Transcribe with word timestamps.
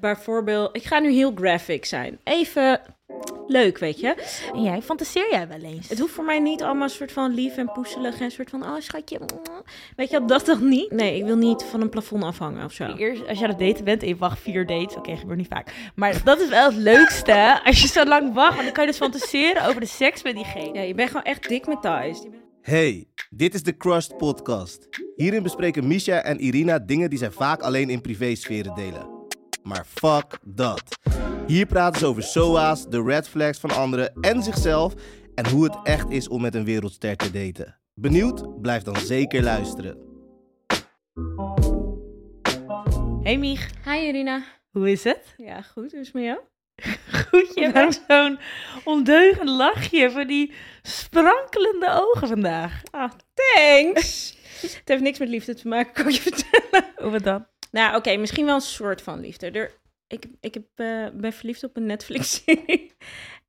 bijvoorbeeld, 0.00 0.76
ik 0.76 0.84
ga 0.84 0.98
nu 0.98 1.12
heel 1.12 1.32
graphic 1.34 1.84
zijn. 1.84 2.18
Even 2.24 2.80
leuk, 3.46 3.78
weet 3.78 4.00
je. 4.00 4.14
En 4.54 4.62
jij, 4.62 4.82
fantaseer 4.82 5.30
jij 5.30 5.48
wel 5.48 5.60
eens? 5.60 5.88
Het 5.88 5.98
hoeft 5.98 6.12
voor 6.12 6.24
mij 6.24 6.40
niet 6.40 6.62
allemaal 6.62 6.82
een 6.82 6.90
soort 6.90 7.12
van 7.12 7.34
lief 7.34 7.56
en 7.56 7.72
poeselig 7.72 8.18
en 8.18 8.24
een 8.24 8.30
soort 8.30 8.50
van, 8.50 8.62
oh 8.62 8.74
schatje, 8.78 9.20
weet 9.96 10.10
je, 10.10 10.24
dat 10.24 10.44
toch 10.44 10.60
niet? 10.60 10.90
Nee, 10.90 11.16
ik 11.16 11.24
wil 11.24 11.36
niet 11.36 11.62
van 11.62 11.80
een 11.80 11.88
plafond 11.88 12.24
afhangen 12.24 12.64
of 12.64 12.72
zo. 12.72 12.94
Eerst, 12.96 13.28
als 13.28 13.38
je 13.38 13.44
aan 13.44 13.50
het 13.50 13.58
daten 13.58 13.84
bent 13.84 14.02
en 14.02 14.08
je 14.08 14.16
wacht 14.16 14.40
vier 14.40 14.66
dates, 14.66 14.96
oké, 14.96 15.16
gebeurt 15.16 15.38
niet 15.38 15.48
vaak. 15.48 15.72
Maar 15.94 16.24
dat 16.24 16.40
is 16.40 16.48
wel 16.48 16.64
het 16.64 16.80
leukste, 16.92 17.60
als 17.64 17.82
je 17.82 17.88
zo 17.88 18.04
lang 18.04 18.34
wacht, 18.34 18.52
want 18.52 18.64
dan 18.64 18.72
kan 18.72 18.84
je 18.84 18.90
dus 18.90 19.00
fantaseren 19.00 19.66
over 19.66 19.80
de 19.80 19.86
seks 19.86 20.22
met 20.22 20.34
diegene. 20.34 20.74
Ja, 20.74 20.82
je 20.82 20.94
bent 20.94 21.08
gewoon 21.08 21.24
echt 21.24 21.48
dik 21.48 21.66
met 21.66 21.82
thuis. 21.82 22.26
Hey, 22.60 23.08
dit 23.30 23.54
is 23.54 23.62
de 23.62 23.76
Crushed 23.76 24.16
Podcast. 24.16 24.88
Hierin 25.16 25.42
bespreken 25.42 25.86
Misha 25.86 26.22
en 26.22 26.40
Irina 26.40 26.78
dingen 26.78 27.10
die 27.10 27.18
zij 27.18 27.30
vaak 27.30 27.60
alleen 27.60 27.90
in 27.90 28.00
privésferen 28.00 28.74
delen. 28.74 29.17
Maar 29.68 29.84
fuck 29.86 30.38
dat. 30.44 30.98
Hier 31.46 31.66
praten 31.66 32.00
ze 32.00 32.06
over 32.06 32.22
SOA's, 32.22 32.88
de 32.88 33.02
red 33.02 33.28
flags 33.28 33.58
van 33.58 33.70
anderen 33.70 34.12
en 34.20 34.42
zichzelf 34.42 34.94
en 35.34 35.48
hoe 35.48 35.64
het 35.64 35.76
echt 35.82 36.10
is 36.10 36.28
om 36.28 36.40
met 36.40 36.54
een 36.54 36.64
wereldster 36.64 37.16
te 37.16 37.30
daten. 37.30 37.78
Benieuwd? 37.94 38.60
Blijf 38.62 38.82
dan 38.82 38.96
zeker 38.96 39.42
luisteren. 39.42 39.98
Hey 43.22 43.38
Mich, 43.38 43.70
Hi 43.84 44.06
Irina. 44.06 44.44
hoe 44.70 44.90
is 44.90 45.04
het? 45.04 45.34
Ja, 45.36 45.62
goed. 45.62 45.90
Hoe 45.92 46.00
is 46.00 46.06
het 46.06 46.14
met 46.14 46.24
jou? 46.24 46.38
Goed, 47.28 47.54
je 47.54 47.70
hebt 47.72 48.04
zo'n 48.08 48.38
ondeugend 48.84 49.48
lachje 49.48 50.10
van 50.10 50.26
die 50.26 50.52
sprankelende 50.82 51.88
ogen 51.90 52.28
vandaag. 52.28 52.82
Ah, 52.90 53.10
thanks. 53.34 54.36
het 54.60 54.82
heeft 54.84 55.02
niks 55.02 55.18
met 55.18 55.28
liefde 55.28 55.54
te 55.54 55.68
maken, 55.68 56.02
kan 56.04 56.12
je 56.12 56.20
vertellen. 56.20 56.84
Hoe 56.96 57.10
wat 57.10 57.24
dan? 57.24 57.46
Nou, 57.70 57.96
oké, 57.96 58.16
misschien 58.16 58.46
wel 58.46 58.54
een 58.54 58.60
soort 58.60 59.02
van 59.02 59.20
liefde. 59.20 59.50
Er, 59.50 59.72
ik 60.06 60.24
ik 60.40 60.54
heb, 60.54 60.64
eh, 60.74 61.06
ben 61.12 61.32
verliefd 61.32 61.64
op 61.64 61.76
een 61.76 61.86
Netflix-serie. 61.86 62.92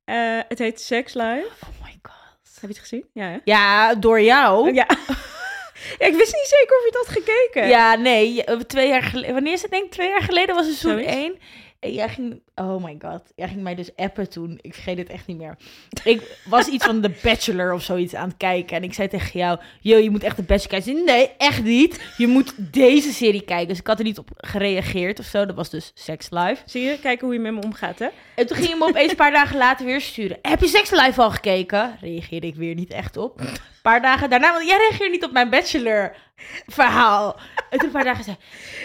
Eh, 0.04 0.38
het 0.48 0.58
heet 0.58 0.80
Sex 0.80 1.14
Life. 1.14 1.46
Oh 1.62 1.84
my 1.84 1.98
god. 2.02 2.50
Heb 2.54 2.60
je 2.60 2.66
het 2.66 2.78
gezien? 2.78 3.06
Ja, 3.12 3.24
hè? 3.28 3.38
Ja, 3.44 3.94
door 3.94 4.20
jou. 4.20 4.74
Ja. 4.74 4.86
ja. 5.98 6.06
Ik 6.06 6.14
wist 6.14 6.34
niet 6.34 6.46
zeker 6.58 6.76
of 6.76 6.82
je 6.82 6.90
het 6.92 7.06
had 7.06 7.08
gekeken. 7.08 7.68
Ja, 7.68 7.94
nee, 7.94 8.34
je- 8.34 8.64
twee 8.66 8.88
jaar 8.88 9.02
geleden. 9.02 9.34
Wanneer 9.34 9.52
is 9.52 9.62
het? 9.62 9.70
Denk 9.70 9.84
ik 9.84 9.90
twee 9.90 10.08
jaar 10.08 10.22
geleden 10.22 10.54
was 10.54 10.66
het 10.66 10.76
seizoen 10.76 11.02
Zoiets. 11.04 11.20
1. 11.22 11.38
En 11.80 11.92
jij 11.92 12.08
ging, 12.08 12.40
oh 12.54 12.84
my 12.84 12.96
god, 12.98 13.22
jij 13.36 13.48
ging 13.48 13.62
mij 13.62 13.74
dus 13.74 13.96
appen 13.96 14.30
toen. 14.30 14.58
Ik 14.60 14.74
vergeet 14.74 14.98
het 14.98 15.08
echt 15.08 15.26
niet 15.26 15.36
meer. 15.36 15.56
Ik 16.04 16.38
was 16.44 16.66
iets 16.66 16.84
van 16.84 17.00
The 17.00 17.18
Bachelor 17.22 17.72
of 17.72 17.82
zoiets 17.82 18.14
aan 18.14 18.28
het 18.28 18.36
kijken. 18.36 18.76
En 18.76 18.82
ik 18.82 18.94
zei 18.94 19.08
tegen 19.08 19.40
jou, 19.40 19.58
yo, 19.80 19.96
je 19.96 20.10
moet 20.10 20.22
echt 20.22 20.36
The 20.36 20.42
Bachelor 20.42 20.82
kijken. 20.82 21.04
Nee, 21.04 21.30
echt 21.38 21.62
niet. 21.62 22.12
Je 22.16 22.26
moet 22.26 22.54
deze 22.56 23.12
serie 23.12 23.42
kijken. 23.42 23.68
Dus 23.68 23.78
ik 23.78 23.86
had 23.86 23.98
er 23.98 24.04
niet 24.04 24.18
op 24.18 24.28
gereageerd 24.36 25.18
of 25.18 25.24
zo. 25.24 25.46
Dat 25.46 25.56
was 25.56 25.70
dus 25.70 25.92
Sex 25.94 26.30
Life. 26.30 26.62
Zie 26.66 26.82
je? 26.82 26.98
Kijken 26.98 27.26
hoe 27.26 27.34
je 27.34 27.40
met 27.40 27.52
me 27.52 27.60
omgaat, 27.60 27.98
hè? 27.98 28.08
En 28.34 28.46
toen 28.46 28.56
ging 28.56 28.68
je 28.68 28.76
me 28.76 28.84
opeens 28.84 29.10
een 29.10 29.16
paar 29.16 29.32
dagen 29.32 29.56
later 29.56 29.86
weer 29.86 30.00
sturen. 30.00 30.38
Heb 30.42 30.60
je 30.60 30.68
Sex 30.68 30.90
Life 30.90 31.22
al 31.22 31.30
gekeken? 31.30 31.96
Reageerde 32.00 32.46
ik 32.46 32.54
weer 32.54 32.74
niet 32.74 32.92
echt 32.92 33.16
op. 33.16 33.40
Een 33.40 33.46
paar 33.82 34.02
dagen 34.02 34.30
daarna, 34.30 34.52
want 34.52 34.68
jij 34.68 34.78
reageerde 34.78 35.12
niet 35.12 35.24
op 35.24 35.32
mijn 35.32 35.50
Bachelor 35.50 36.16
verhaal. 36.66 37.40
En 37.70 37.78
toen 37.78 37.86
een 37.86 37.94
paar 37.94 38.04
dagen 38.04 38.24
zei 38.24 38.36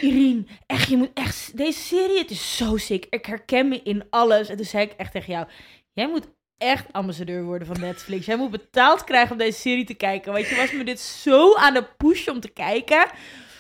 Irene, 0.02 0.44
echt, 0.66 0.90
je 0.90 0.98
moet 0.98 1.12
echt, 1.14 1.58
deze 1.58 1.80
serie, 1.80 2.18
het 2.18 2.32
is 2.32 2.58
zo 2.58 2.78
sick. 2.78 3.06
Ik 3.10 3.26
herken 3.26 3.68
me 3.68 3.82
in 3.84 4.08
alles. 4.10 4.50
En 4.50 4.56
toen 4.56 4.66
zei 4.66 4.84
ik 4.84 4.92
echt 4.92 5.12
tegen 5.12 5.34
jou, 5.34 5.48
jij 5.94 6.10
moet 6.10 6.28
echt 6.58 6.94
ambassadeur 6.94 7.44
worden 7.44 7.68
van 7.68 7.80
Netflix. 7.80 8.26
Jij 8.26 8.38
moet 8.38 8.52
betaald 8.52 9.04
krijgen 9.04 9.32
om 9.32 9.38
deze 9.38 9.60
serie 9.60 9.86
te 9.86 9.94
kijken. 9.94 10.34
Want 10.34 10.48
je 10.48 10.56
was 10.56 10.72
me 10.72 10.84
dit 10.84 11.00
zo 11.00 11.56
aan 11.56 11.74
de 11.74 11.88
push 11.98 12.28
om 12.28 12.40
te 12.40 12.50
kijken. 12.50 13.08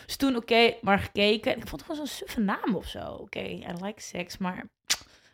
Dus 0.05 0.15
toen, 0.15 0.35
oké, 0.35 0.73
maar 0.81 0.99
gekeken. 0.99 1.53
En 1.53 1.57
ik 1.61 1.67
vond 1.67 1.81
het 1.81 1.91
gewoon 1.91 2.07
zo'n 2.07 2.17
suffe 2.17 2.39
naam 2.39 2.75
of 2.75 2.87
zo. 2.87 2.99
Oké, 2.99 3.39
I 3.39 3.73
like 3.81 4.01
sex, 4.01 4.37
maar... 4.37 4.63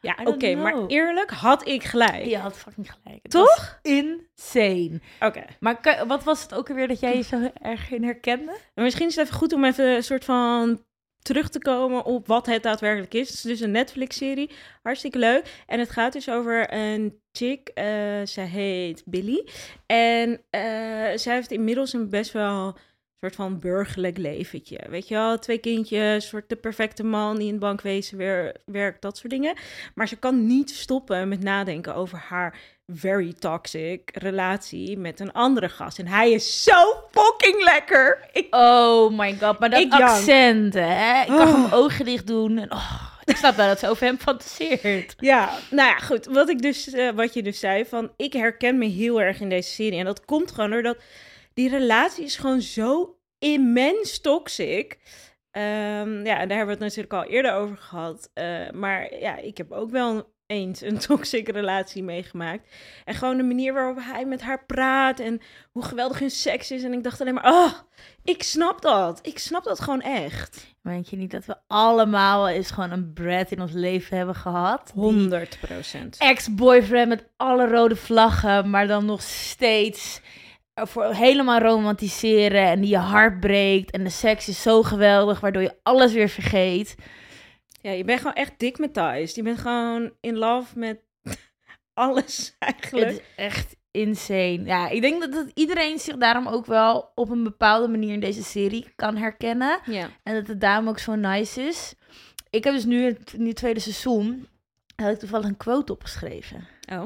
Ja, 0.02 0.18
oké, 0.24 0.56
maar 0.56 0.86
eerlijk 0.88 1.32
had 1.32 1.68
ik 1.68 1.84
gelijk. 1.84 2.26
Je 2.26 2.38
had 2.38 2.58
fucking 2.58 2.92
gelijk. 2.92 3.28
Toch? 3.28 3.80
insane. 3.82 5.02
Oké. 5.20 5.44
Maar 5.60 6.04
wat 6.08 6.24
was 6.24 6.42
het 6.42 6.54
ook 6.54 6.70
alweer 6.70 6.88
dat 6.88 7.00
jij 7.00 7.16
je 7.16 7.24
zo 7.24 7.52
erg 7.62 7.92
in 7.92 8.04
herkende? 8.04 8.52
En 8.74 8.84
misschien 8.84 9.08
is 9.08 9.16
het 9.16 9.26
even 9.26 9.38
goed 9.38 9.54
om 9.54 9.66
even 9.66 9.86
een 9.86 10.04
soort 10.04 10.26
van 10.26 10.84
terug 11.22 11.50
te 11.50 11.60
komen 11.60 12.06
op 12.06 12.28
wat 12.28 12.46
het 12.46 12.64
daadwerkelijk 12.64 13.14
is. 13.14 13.28
Het 13.28 13.38
is 13.38 13.42
dus 13.42 13.60
een 13.60 13.72
Netflix-serie. 13.72 14.50
Hartstikke 14.84 15.18
leuk. 15.18 15.64
En 15.68 15.80
het 15.80 15.90
gaat 15.90 16.14
dus 16.14 16.30
over 16.30 16.74
een 16.74 17.22
chick. 17.32 17.68
eh 17.74 17.86
zij 18.24 18.46
heet 18.46 19.04
Billy. 19.06 19.48
En 19.86 20.42
eh, 20.50 20.62
zij 21.16 21.34
heeft 21.36 21.52
inmiddels 21.52 21.94
een 21.94 22.10
best 22.10 22.32
wel 22.32 22.78
soort 23.22 23.36
van 23.36 23.60
burgerlijk 23.60 24.18
leventje. 24.18 24.80
Weet 24.90 25.08
je 25.08 25.14
wel, 25.16 25.40
twee 25.40 25.58
kindjes, 25.58 26.28
soort 26.28 26.50
de 26.50 26.56
perfecte 26.56 27.04
man 27.04 27.36
die 27.36 27.46
in 27.46 27.52
het 27.52 27.60
bankwezen 27.62 28.18
weer 28.18 28.56
werkt, 28.66 29.02
dat 29.02 29.18
soort 29.18 29.32
dingen. 29.32 29.54
Maar 29.96 30.08
ze 30.08 30.16
kan 30.16 30.46
niet 30.48 30.70
stoppen 30.70 31.28
met 31.28 31.44
nadenken 31.44 31.96
over 31.96 32.18
haar 32.28 32.58
very 32.88 33.34
toxic 33.40 34.10
relatie 34.14 34.98
met 34.98 35.20
een 35.20 35.32
andere 35.32 35.70
gast. 35.70 36.00
En 36.00 36.08
hij 36.08 36.32
is 36.32 36.64
zo 36.64 37.04
fucking 37.12 37.64
lekker. 37.64 38.30
Ik 38.32 38.48
Oh 38.56 39.18
my 39.18 39.38
god, 39.42 39.60
maar 39.60 39.70
dat 39.70 39.82
jank. 39.82 40.02
accent, 40.02 40.74
hè? 40.74 41.22
Ik 41.22 41.28
kan 41.28 41.48
Oh. 41.48 41.60
mijn 41.62 41.74
ogen 41.74 42.06
dicht 42.06 42.28
doen. 42.28 42.58
En, 42.58 42.72
oh, 42.72 43.02
ik 43.24 43.36
snap 43.36 43.56
wel 43.56 43.68
dat 43.68 43.80
ze 43.80 43.88
over 43.90 44.06
hem 44.06 44.18
fantaseert. 44.20 45.16
Ja, 45.18 45.50
nou 45.70 45.90
ja, 45.90 45.98
goed. 45.98 46.26
Wat, 46.26 46.50
ik 46.50 46.62
dus, 46.62 46.88
eh, 46.94 47.10
wat 47.10 47.34
je 47.34 47.44
dus 47.44 47.60
zei, 47.60 47.86
van 47.86 48.12
ik 48.18 48.34
herken 48.34 48.78
me 48.78 48.86
heel 48.86 49.22
erg 49.22 49.40
in 49.40 49.50
deze 49.50 49.70
serie. 49.70 50.00
En 50.00 50.06
dat 50.06 50.26
komt 50.26 50.52
gewoon 50.52 50.70
doordat 50.70 50.98
die 51.54 51.70
relatie 51.70 52.24
is 52.24 52.36
gewoon 52.36 52.62
zo 52.62 53.18
immens 53.40 54.22
toxic. 54.22 55.00
Ehm, 55.52 56.26
ja, 56.26 56.40
en 56.40 56.48
daar 56.48 56.58
hebben 56.58 56.78
we 56.78 56.84
het 56.84 56.96
natuurlijk 56.96 57.14
al 57.14 57.24
eerder 57.24 57.54
over 57.54 57.78
gehad. 57.78 58.30
Eh, 58.34 58.70
maar 58.72 59.20
ja, 59.20 59.38
ik 59.38 59.58
heb 59.58 59.72
ook 59.72 59.92
wel 59.92 60.34
eens 60.52 60.82
een 60.82 60.98
toxic 61.08 61.50
relatie 61.50 62.04
meegemaakt. 62.04 62.68
En 63.06 63.16
gewoon 63.16 63.38
de 63.38 63.44
manier 63.44 63.74
waarop 63.74 63.98
hij 64.00 64.26
met 64.26 64.42
haar 64.42 64.66
praat 64.66 65.20
en 65.20 65.42
hoe 65.72 65.84
geweldig 65.84 66.20
hun 66.20 66.30
seks 66.30 66.72
is. 66.72 66.84
En 66.84 66.94
ik 66.94 67.04
dacht 67.04 67.22
alleen 67.22 67.34
maar, 67.34 67.52
oh, 67.52 67.72
ik 68.24 68.44
snap 68.44 68.82
dat. 68.82 69.20
Ik 69.22 69.40
snap 69.40 69.64
dat 69.64 69.80
gewoon 69.80 70.02
echt. 70.02 70.76
Weet 70.82 71.10
je 71.10 71.18
niet 71.18 71.32
dat 71.32 71.46
we 71.46 71.56
allemaal 71.68 72.50
eens 72.50 72.72
gewoon 72.72 72.92
een 72.92 73.14
Brad 73.14 73.52
in 73.52 73.62
ons 73.62 73.72
leven 73.72 74.18
hebben 74.18 74.36
gehad? 74.36 74.92
Die 74.94 75.04
100 75.04 75.58
procent. 75.62 76.18
Ex-boyfriend 76.18 77.08
met 77.08 77.30
alle 77.38 77.68
rode 77.68 77.96
vlaggen, 77.96 78.70
maar 78.70 78.88
dan 78.88 79.06
nog 79.06 79.22
steeds 79.22 80.22
voor 80.74 81.14
helemaal 81.14 81.60
romantiseren 81.60 82.66
en 82.66 82.82
die 82.82 82.90
je 82.90 82.98
hart 82.98 83.40
breekt. 83.40 83.92
En 83.92 84.04
de 84.04 84.10
seks 84.10 84.48
is 84.48 84.62
zo 84.62 84.84
geweldig, 84.84 85.40
waardoor 85.40 85.62
je 85.62 85.78
alles 85.84 86.14
weer 86.14 86.30
vergeet. 86.30 86.96
Ja, 87.82 87.92
je 87.92 88.04
bent 88.04 88.20
gewoon 88.20 88.36
echt 88.36 88.54
dik 88.58 88.78
met 88.78 88.94
thuis. 88.94 89.36
Je 89.36 89.44
bent 89.44 89.60
gewoon 89.60 90.12
in 90.20 90.38
love 90.38 90.80
met 90.80 91.00
alles 91.94 92.56
eigenlijk. 92.60 93.08
Het 93.08 93.16
is 93.16 93.46
echt 93.46 93.76
insane. 93.92 94.62
Ja, 94.66 94.90
ik 94.90 95.02
denk 95.02 95.22
dat, 95.22 95.32
dat 95.32 95.52
iedereen 95.54 96.00
zich 96.00 96.18
daarom 96.18 96.48
ook 96.48 96.66
wel 96.66 97.12
op 97.16 97.30
een 97.30 97.44
bepaalde 97.44 97.88
manier 97.88 98.14
in 98.14 98.20
deze 98.20 98.44
serie 98.44 98.94
kan 98.96 99.18
herkennen. 99.18 99.80
Ja. 99.86 100.10
En 100.24 100.34
dat 100.34 100.48
het 100.48 100.62
daarom 100.62 100.88
ook 100.88 101.00
zo 101.00 101.16
nice 101.16 101.62
is. 101.62 101.94
Ik 102.50 102.64
heb 102.64 102.74
dus 102.74 102.86
nu 102.86 103.04
het, 103.04 103.56
tweede 103.56 103.80
seizoen, 103.80 104.48
had 104.96 105.12
ik 105.12 105.20
toevallig 105.20 105.48
een 105.48 105.58
quote 105.58 105.92
opgeschreven. 105.92 106.68
Oh. 106.92 107.04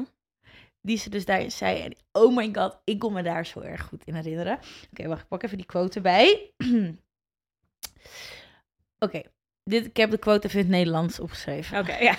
Die 0.86 0.98
ze 0.98 1.10
dus 1.10 1.24
daarin 1.24 1.52
zei. 1.52 1.80
En 1.80 1.96
oh 2.12 2.36
my 2.36 2.48
god, 2.52 2.78
ik 2.84 2.98
kon 2.98 3.12
me 3.12 3.22
daar 3.22 3.46
zo 3.46 3.60
erg 3.60 3.82
goed 3.82 4.04
in 4.04 4.14
herinneren. 4.14 4.58
Oké, 4.90 5.08
wacht, 5.08 5.22
ik 5.22 5.28
pak 5.28 5.42
even 5.42 5.56
die 5.56 5.66
quote 5.66 5.96
erbij. 5.96 6.50
Oké, 8.98 9.22
dit 9.64 9.86
ik 9.86 9.96
heb 9.96 10.10
de 10.10 10.18
quote 10.18 10.46
even 10.46 10.60
in 10.60 10.66
het 10.66 10.74
Nederlands 10.74 11.20
opgeschreven. 11.20 11.78
Oké, 11.78 11.96
ja. 12.08 12.14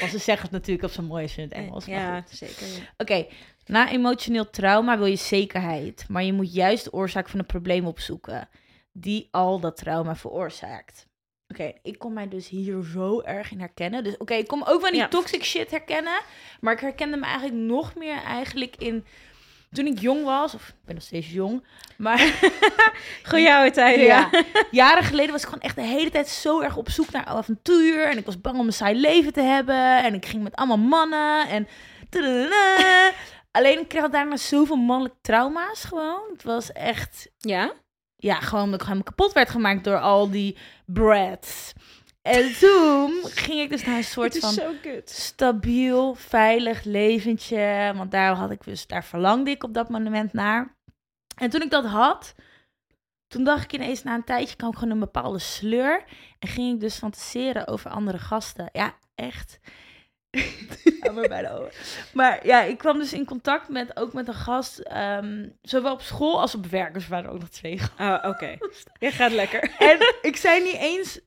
Want 0.00 0.10
ze 0.10 0.18
zeggen 0.18 0.42
het 0.42 0.50
natuurlijk 0.50 0.84
op 0.84 0.90
zijn 0.90 1.06
mooiste 1.06 1.40
in 1.40 1.48
het 1.48 1.56
Engels. 1.56 1.84
ja, 1.84 2.20
goed. 2.20 2.30
zeker. 2.30 2.66
Ja. 2.66 2.92
Oké, 2.96 3.26
na 3.66 3.90
emotioneel 3.90 4.50
trauma 4.50 4.98
wil 4.98 5.06
je 5.06 5.16
zekerheid, 5.16 6.08
maar 6.08 6.24
je 6.24 6.32
moet 6.32 6.54
juist 6.54 6.84
de 6.84 6.92
oorzaak 6.92 7.28
van 7.28 7.38
het 7.38 7.48
probleem 7.48 7.86
opzoeken, 7.86 8.48
die 8.92 9.28
al 9.30 9.60
dat 9.60 9.76
trauma 9.76 10.16
veroorzaakt. 10.16 11.06
Oké, 11.60 11.72
ik 11.82 11.98
kon 11.98 12.12
mij 12.12 12.28
dus 12.28 12.48
hier 12.48 12.84
zo 12.92 13.20
erg 13.20 13.50
in 13.50 13.58
herkennen. 13.60 14.04
Dus 14.04 14.16
oké, 14.16 14.34
ik 14.34 14.46
kon 14.46 14.58
me 14.58 14.66
ook 14.66 14.80
wel 14.80 14.90
die 14.90 15.00
Ja. 15.00 15.08
toxic 15.08 15.44
shit 15.44 15.70
herkennen, 15.70 16.20
maar 16.60 16.72
ik 16.72 16.80
herkende 16.80 17.16
me 17.16 17.24
eigenlijk 17.24 17.54
nog 17.56 17.94
meer 17.94 18.22
eigenlijk 18.22 18.74
in 18.78 19.04
toen 19.72 19.86
ik 19.86 19.98
jong 20.00 20.24
was, 20.24 20.54
of 20.54 20.68
ik 20.68 20.74
ben 20.84 20.94
nog 20.94 21.04
steeds 21.04 21.30
jong, 21.30 21.64
maar 21.96 22.18
Goeie 23.28 23.54
oude 23.54 23.70
tijden, 23.70 24.04
ja. 24.04 24.28
ja. 24.32 24.42
Jaren 24.70 25.02
geleden 25.04 25.32
was 25.32 25.40
ik 25.42 25.48
gewoon 25.48 25.62
echt 25.62 25.76
de 25.76 25.82
hele 25.82 26.10
tijd 26.10 26.28
zo 26.28 26.60
erg 26.60 26.76
op 26.76 26.90
zoek 26.90 27.10
naar 27.10 27.24
avontuur. 27.24 28.06
En 28.06 28.18
ik 28.18 28.26
was 28.26 28.40
bang 28.40 28.58
om 28.58 28.66
een 28.66 28.72
saai 28.72 29.00
leven 29.00 29.32
te 29.32 29.40
hebben. 29.40 30.02
En 30.04 30.14
ik 30.14 30.26
ging 30.26 30.42
met 30.42 30.54
allemaal 30.56 30.78
mannen. 30.78 31.48
En. 31.48 31.68
Alleen 33.50 33.78
ik 33.80 33.88
kreeg 33.88 34.08
daarna 34.08 34.36
zoveel 34.36 34.76
mannelijke 34.76 35.18
trauma's 35.20 35.84
gewoon. 35.84 36.20
Het 36.32 36.42
was 36.42 36.72
echt, 36.72 37.28
Ja? 37.38 37.72
Ja, 38.16 38.40
gewoon 38.40 38.70
dat 38.70 38.80
ik 38.80 38.86
gewoon 38.86 39.02
kapot 39.02 39.32
werd 39.32 39.50
gemaakt 39.50 39.84
door 39.84 40.00
al 40.00 40.30
die 40.30 40.56
brats. 40.86 41.72
En 42.22 42.52
toen 42.58 43.20
ging 43.24 43.60
ik 43.60 43.70
dus 43.70 43.84
naar 43.84 43.96
een 43.96 44.04
soort 44.04 44.38
van 44.38 44.58
stabiel, 45.04 46.14
veilig 46.14 46.84
leventje. 46.84 47.92
Want 47.96 48.10
daar 48.10 48.34
had 48.34 48.50
ik 48.50 48.64
dus, 48.64 48.86
daar 48.86 49.04
verlangde 49.04 49.50
ik 49.50 49.62
op 49.62 49.74
dat 49.74 49.88
moment 49.88 50.32
naar. 50.32 50.76
En 51.36 51.50
toen 51.50 51.62
ik 51.62 51.70
dat 51.70 51.84
had, 51.84 52.34
toen 53.26 53.44
dacht 53.44 53.64
ik 53.64 53.72
ineens 53.72 54.02
na 54.02 54.14
een 54.14 54.24
tijdje 54.24 54.56
kwam 54.56 54.70
ik 54.70 54.78
gewoon 54.78 54.92
een 54.92 55.00
bepaalde 55.00 55.38
sleur. 55.38 56.04
En 56.38 56.48
ging 56.48 56.74
ik 56.74 56.80
dus 56.80 56.98
fantaseren 56.98 57.66
over 57.66 57.90
andere 57.90 58.18
gasten. 58.18 58.68
Ja, 58.72 58.94
echt. 59.14 59.58
Hou 61.00 61.14
maar 61.14 61.28
bij 61.28 61.42
de 61.42 61.50
ogen. 61.50 61.70
Maar 62.12 62.46
ja, 62.46 62.62
ik 62.62 62.78
kwam 62.78 62.98
dus 62.98 63.12
in 63.12 63.24
contact 63.24 63.68
met 63.68 63.96
ook 63.96 64.12
met 64.12 64.28
een 64.28 64.34
gast, 64.34 64.78
ehm, 64.78 65.48
zowel 65.62 65.92
op 65.92 66.02
school 66.02 66.40
als 66.40 66.54
op 66.54 66.66
werk. 66.66 66.94
Dus 66.94 67.04
er 67.04 67.10
waren 67.10 67.30
ook 67.30 67.40
nog 67.40 67.48
twee 67.48 67.80
Oh, 67.98 68.18
oké. 68.22 68.58
Je 68.98 69.10
gaat 69.10 69.32
lekker. 69.32 69.70
En 69.78 69.98
ik 70.22 70.36
zei 70.36 70.62
niet 70.62 70.76
eens. 70.76 71.20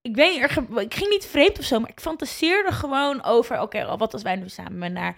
Ik 0.00 0.16
weet 0.16 0.32
niet, 0.32 0.42
er 0.42 0.80
ik 0.80 0.94
ging 0.94 1.10
niet 1.10 1.26
vreemd 1.26 1.58
of 1.58 1.64
zo, 1.64 1.80
maar 1.80 1.90
ik 1.90 2.00
fantaseerde 2.00 2.72
gewoon 2.72 3.24
over: 3.24 3.60
oké, 3.60 3.96
wat 3.96 4.12
als 4.12 4.22
wij 4.22 4.36
nu 4.36 4.48
samen 4.48 4.92
naar, 4.92 5.16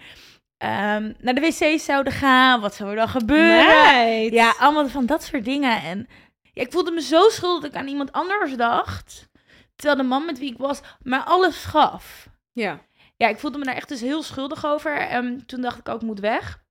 ehm, 0.57 1.13
naar 1.19 1.33
de 1.33 1.41
wc 1.41 1.79
zouden 1.79 2.13
gaan? 2.13 2.61
Wat 2.61 2.75
zou 2.75 2.89
er 2.89 2.95
dan 2.95 3.07
gebeuren? 3.09 4.31
Ja, 4.31 4.53
allemaal 4.59 4.87
van 4.87 5.05
dat 5.05 5.23
soort 5.23 5.45
dingen. 5.45 5.81
En 5.81 6.07
ja, 6.41 6.61
ik 6.61 6.71
voelde 6.71 6.91
me 6.91 7.01
zo 7.01 7.29
schuldig 7.29 7.61
dat 7.61 7.71
ik 7.71 7.77
aan 7.77 7.87
iemand 7.87 8.11
anders 8.11 8.55
dacht. 8.55 9.29
Terwijl 9.75 9.97
de 10.01 10.07
man 10.07 10.25
met 10.25 10.39
wie 10.39 10.51
ik 10.51 10.57
was 10.57 10.81
mij 11.01 11.19
alles 11.19 11.63
gaf. 11.65 12.27
Ja. 12.51 12.79
Ja, 13.21 13.27
ik 13.27 13.39
voelde 13.39 13.57
me 13.57 13.65
daar 13.65 13.75
echt 13.75 13.89
dus 13.89 14.01
heel 14.01 14.23
schuldig 14.23 14.65
over. 14.65 14.97
En 14.97 15.45
toen 15.45 15.61
dacht 15.61 15.79
ik 15.79 15.89
ook, 15.89 16.01
ik 16.01 16.07
moet 16.07 16.19
weg. 16.19 16.63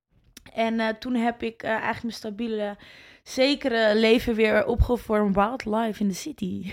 En 0.53 0.81
eh, 0.81 0.89
toen 0.89 1.15
heb 1.15 1.43
ik 1.43 1.63
eh, 1.63 1.71
eigenlijk 1.71 2.03
mijn 2.03 2.15
stabiele, 2.15 2.77
zekere 3.23 3.95
leven 3.95 4.35
weer 4.35 4.67
opgeofferd 4.67 5.07
voor 5.07 5.19
een 5.19 5.33
wild 5.33 5.65
life 5.65 6.03
in 6.03 6.09
the 6.09 6.15
city. 6.15 6.73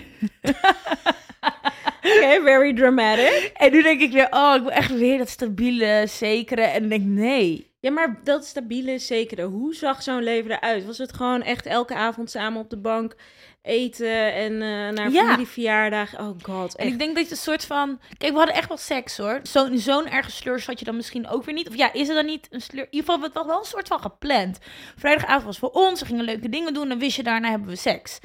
Oké, 2.16 2.40
very 2.42 2.74
dramatic. 2.74 3.50
En 3.54 3.72
nu 3.72 3.82
denk 3.82 4.00
ik 4.00 4.12
weer, 4.12 4.26
oh, 4.30 4.54
ik 4.56 4.62
wil 4.62 4.70
echt 4.70 4.98
weer 4.98 5.18
dat 5.18 5.28
stabiele, 5.28 6.04
zekere. 6.08 6.62
En 6.62 6.88
denk 6.88 7.02
ik, 7.02 7.08
nee. 7.08 7.70
Ja, 7.86 7.92
maar 7.92 8.20
dat 8.24 8.44
stabiele, 8.44 8.98
zekere. 8.98 9.42
Hoe 9.42 9.74
zag 9.74 10.02
zo'n 10.02 10.22
leven 10.22 10.50
eruit? 10.50 10.84
Was 10.86 10.98
het 10.98 11.12
gewoon 11.12 11.42
echt 11.42 11.66
elke 11.66 11.94
avond 11.94 12.30
samen 12.30 12.60
op 12.60 12.70
de 12.70 12.76
bank 12.76 13.16
eten 13.62 14.32
en 14.34 14.52
eh, 14.52 14.58
naar 14.68 15.10
Ja. 15.10 15.22
familieverjaardag? 15.24 16.18
Oh 16.20 16.36
god, 16.42 16.76
En 16.76 16.86
ik 16.86 16.98
denk 16.98 17.14
dat 17.16 17.24
je 17.24 17.30
een 17.30 17.36
soort 17.36 17.64
van... 17.64 18.00
Kijk, 18.18 18.32
we 18.32 18.38
hadden 18.38 18.54
echt 18.56 18.68
wel 18.68 18.76
seks, 18.76 19.16
hoor. 19.16 19.40
Zo'n 19.42 19.78
zo'n 19.78 20.08
erge 20.08 20.30
sleur 20.30 20.62
had 20.66 20.78
je 20.78 20.84
dan 20.84 20.96
misschien 20.96 21.28
ook 21.28 21.44
weer 21.44 21.54
niet. 21.54 21.68
Of 21.68 21.76
ja, 21.76 21.92
is 21.92 22.08
er 22.08 22.14
dan 22.14 22.26
niet 22.26 22.46
een 22.50 22.60
sleur? 22.60 22.84
In 22.84 22.88
ieder 22.90 23.10
geval, 23.10 23.24
het 23.24 23.34
was 23.34 23.46
wel 23.46 23.58
een 23.58 23.64
soort 23.64 23.88
van 23.88 24.00
gepland. 24.00 24.58
Vrijdagavond 24.96 25.44
was 25.44 25.58
voor 25.58 25.70
ons, 25.70 26.00
we 26.00 26.06
gingen 26.06 26.24
leuke 26.24 26.48
dingen 26.48 26.74
doen. 26.74 26.90
En 26.90 26.98
wist 26.98 27.16
je, 27.16 27.22
daarna 27.22 27.50
hebben 27.50 27.68
we 27.68 27.76
seks. 27.76 28.18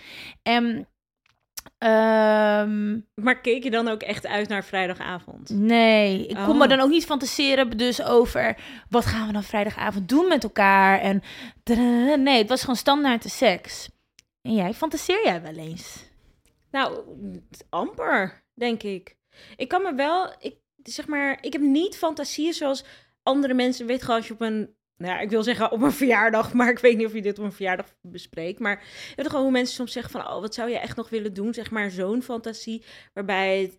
En... 0.44 0.86
ehm, 1.82 3.00
Maar 3.16 3.42
keek 3.42 3.64
je 3.64 3.72
dan 3.72 3.88
ook 3.88 4.02
echt 4.02 4.28
uit 4.28 4.48
naar 4.48 4.64
vrijdagavond? 4.64 5.50
Nee, 5.50 6.28
ik 6.28 6.36
kon 6.36 6.50
Oh. 6.50 6.58
me 6.58 6.68
dan 6.68 6.80
ook 6.80 6.90
niet 6.90 7.06
fantaseren 7.06 7.78
dus 7.78 8.04
over 8.04 8.58
wat 8.90 9.06
gaan 9.06 9.28
we 9.28 9.34
dan 9.34 9.44
vrijdagavond 9.44 10.10
doen 10.10 10.28
met 10.28 10.44
elkaar. 10.44 11.00
En 11.00 11.22
nee, 12.24 12.38
het 12.38 12.50
was 12.50 12.60
gewoon 12.62 12.76
standaard 12.76 13.24
de 13.24 13.30
seks. 13.30 13.90
En 14.42 14.54
jij, 14.56 14.74
fantaseer 14.74 15.24
jij 15.24 15.42
wel 15.42 15.56
eens? 15.56 16.04
Nou, 16.72 17.00
amper, 17.70 18.44
denk 18.54 18.84
ik. 18.84 19.16
Ik 19.56 19.68
kan 19.68 19.82
me 19.82 19.94
wel, 19.96 20.36
ik, 20.40 20.56
zeg 20.84 21.08
maar, 21.08 21.38
ik 21.42 21.54
heb 21.54 21.62
niet 21.62 21.98
fantasieën 21.98 22.54
zoals 22.54 22.84
andere 23.24 23.54
mensen. 23.54 23.86
Weet 23.86 24.02
gewoon 24.02 24.16
als 24.18 24.28
je 24.28 24.34
op 24.34 24.42
een, 24.42 24.76
nou 25.02 25.14
ja, 25.14 25.20
ik 25.20 25.30
wil 25.30 25.44
zeggen 25.44 25.72
op 25.72 25.82
een 25.82 25.92
verjaardag, 25.92 26.54
maar 26.58 26.70
ik 26.70 26.80
weet 26.80 26.98
niet 26.98 27.06
of 27.06 27.14
je 27.14 27.22
dit 27.22 27.40
op 27.40 27.46
een 27.46 27.52
verjaardag 27.52 27.86
bespreekt. 28.02 28.60
Maar 28.60 28.84
je 29.10 29.16
weet 29.16 29.28
gewoon 29.28 29.44
hoe 29.44 29.52
mensen 29.52 29.76
soms 29.76 29.92
zeggen 29.92 30.12
van, 30.12 30.28
oh, 30.28 30.42
wat 30.42 30.54
zou 30.54 30.70
je 30.70 30.80
echt 30.80 30.96
nog 30.96 31.10
willen 31.10 31.34
doen? 31.34 31.54
Zeg 31.54 31.72
maar 31.72 31.92
zo'n 31.92 32.24
fantasie, 32.24 32.84
waarbij 33.14 33.62
het, 33.62 33.78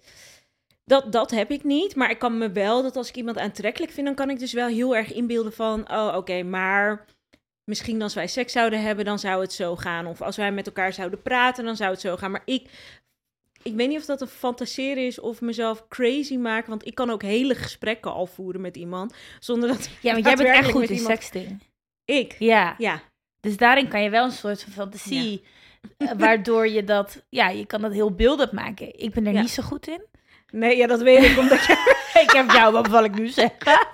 dat, 0.85 1.13
dat 1.13 1.31
heb 1.31 1.51
ik 1.51 1.65
niet. 1.65 1.97
Maar 1.97 2.11
ik 2.11 2.19
kan 2.19 2.39
me 2.39 2.53
wel, 2.53 2.83
dat 2.83 2.97
als 2.97 3.09
ik 3.09 3.17
iemand 3.17 3.39
aantrekkelijk 3.39 3.93
vind, 3.93 4.07
dan 4.07 4.15
kan 4.15 4.31
ik 4.31 4.39
dus 4.39 4.53
wel 4.53 4.69
heel 4.69 4.97
erg 4.97 5.13
inbeelden 5.13 5.53
van, 5.53 5.91
oh, 5.91 6.15
oké, 6.17 6.43
maar 6.43 7.07
misschien 7.65 8.03
als 8.03 8.15
wij 8.15 8.27
seks 8.27 8.53
zouden 8.53 8.83
hebben, 8.83 9.05
dan 9.05 9.19
zou 9.19 9.41
het 9.41 9.53
zo 9.53 9.77
gaan. 9.77 10.07
Of 10.07 10.23
als 10.23 10.37
wij 10.37 10.53
met 10.53 10.67
elkaar 10.67 10.93
zouden 10.93 11.23
praten, 11.23 11.65
dan 11.65 11.77
zou 11.77 11.91
het 11.91 12.01
zo 12.01 12.17
gaan. 12.17 12.31
Maar 12.31 12.43
ik, 12.45 12.69
ik 13.63 13.75
weet 13.75 13.89
niet 13.89 13.99
of 13.99 14.05
dat 14.05 14.21
een 14.21 14.27
fantaseren 14.27 15.07
is 15.07 15.21
of 15.21 15.41
mezelf 15.41 15.89
crazy 15.89 16.37
maken. 16.37 16.71
Want 16.71 16.87
ik 16.87 16.95
kan 16.95 17.11
ook 17.11 17.23
hele 17.23 17.55
gesprekken 17.55 18.13
al 18.13 18.27
voeren 18.27 18.61
met 18.61 18.77
iemand. 18.77 19.15
Zonder 19.41 19.69
dat. 19.69 19.89
Ja, 20.01 20.13
want 20.13 20.25
jij 20.25 20.35
bent 20.37 20.49
echt 20.49 20.71
goed 20.71 20.83
in 20.91 20.97
iemand- 20.97 21.07
sexting. 21.13 21.63
Ik. 22.05 22.37
Ja, 22.39 22.75
Ja. 22.79 23.01
dus 23.41 23.57
daarin 23.57 23.89
kan 23.89 24.03
je 24.03 24.11
wel 24.11 24.25
een 24.25 24.31
soort 24.33 24.63
van 24.63 24.73
fantasie, 24.73 25.43
eh, 25.99 26.09
waardoor 26.17 26.69
je 26.69 26.85
dat, 26.85 27.25
ja, 27.29 27.49
je 27.49 27.67
kan 27.67 27.81
dat 27.81 27.93
heel 27.93 28.15
beeldend 28.15 28.53
maken. 28.53 28.99
Ik 28.99 29.13
ben 29.13 29.27
er 29.27 29.33
Ja. 29.33 29.41
niet 29.41 29.51
zo 29.51 29.63
goed 29.63 29.87
in. 29.89 30.03
Nee, 30.51 30.77
ja, 30.77 30.87
dat 30.87 31.03
weet 31.03 31.25
ik 31.25 31.39
omdat 31.39 31.65
je. 31.65 31.73
ik 32.25 32.31
heb 32.31 32.51
jou, 32.51 32.73
wat 32.73 32.89
zal 32.91 33.05
ik 33.05 33.15
nu 33.15 33.29
zeggen? 33.29 33.87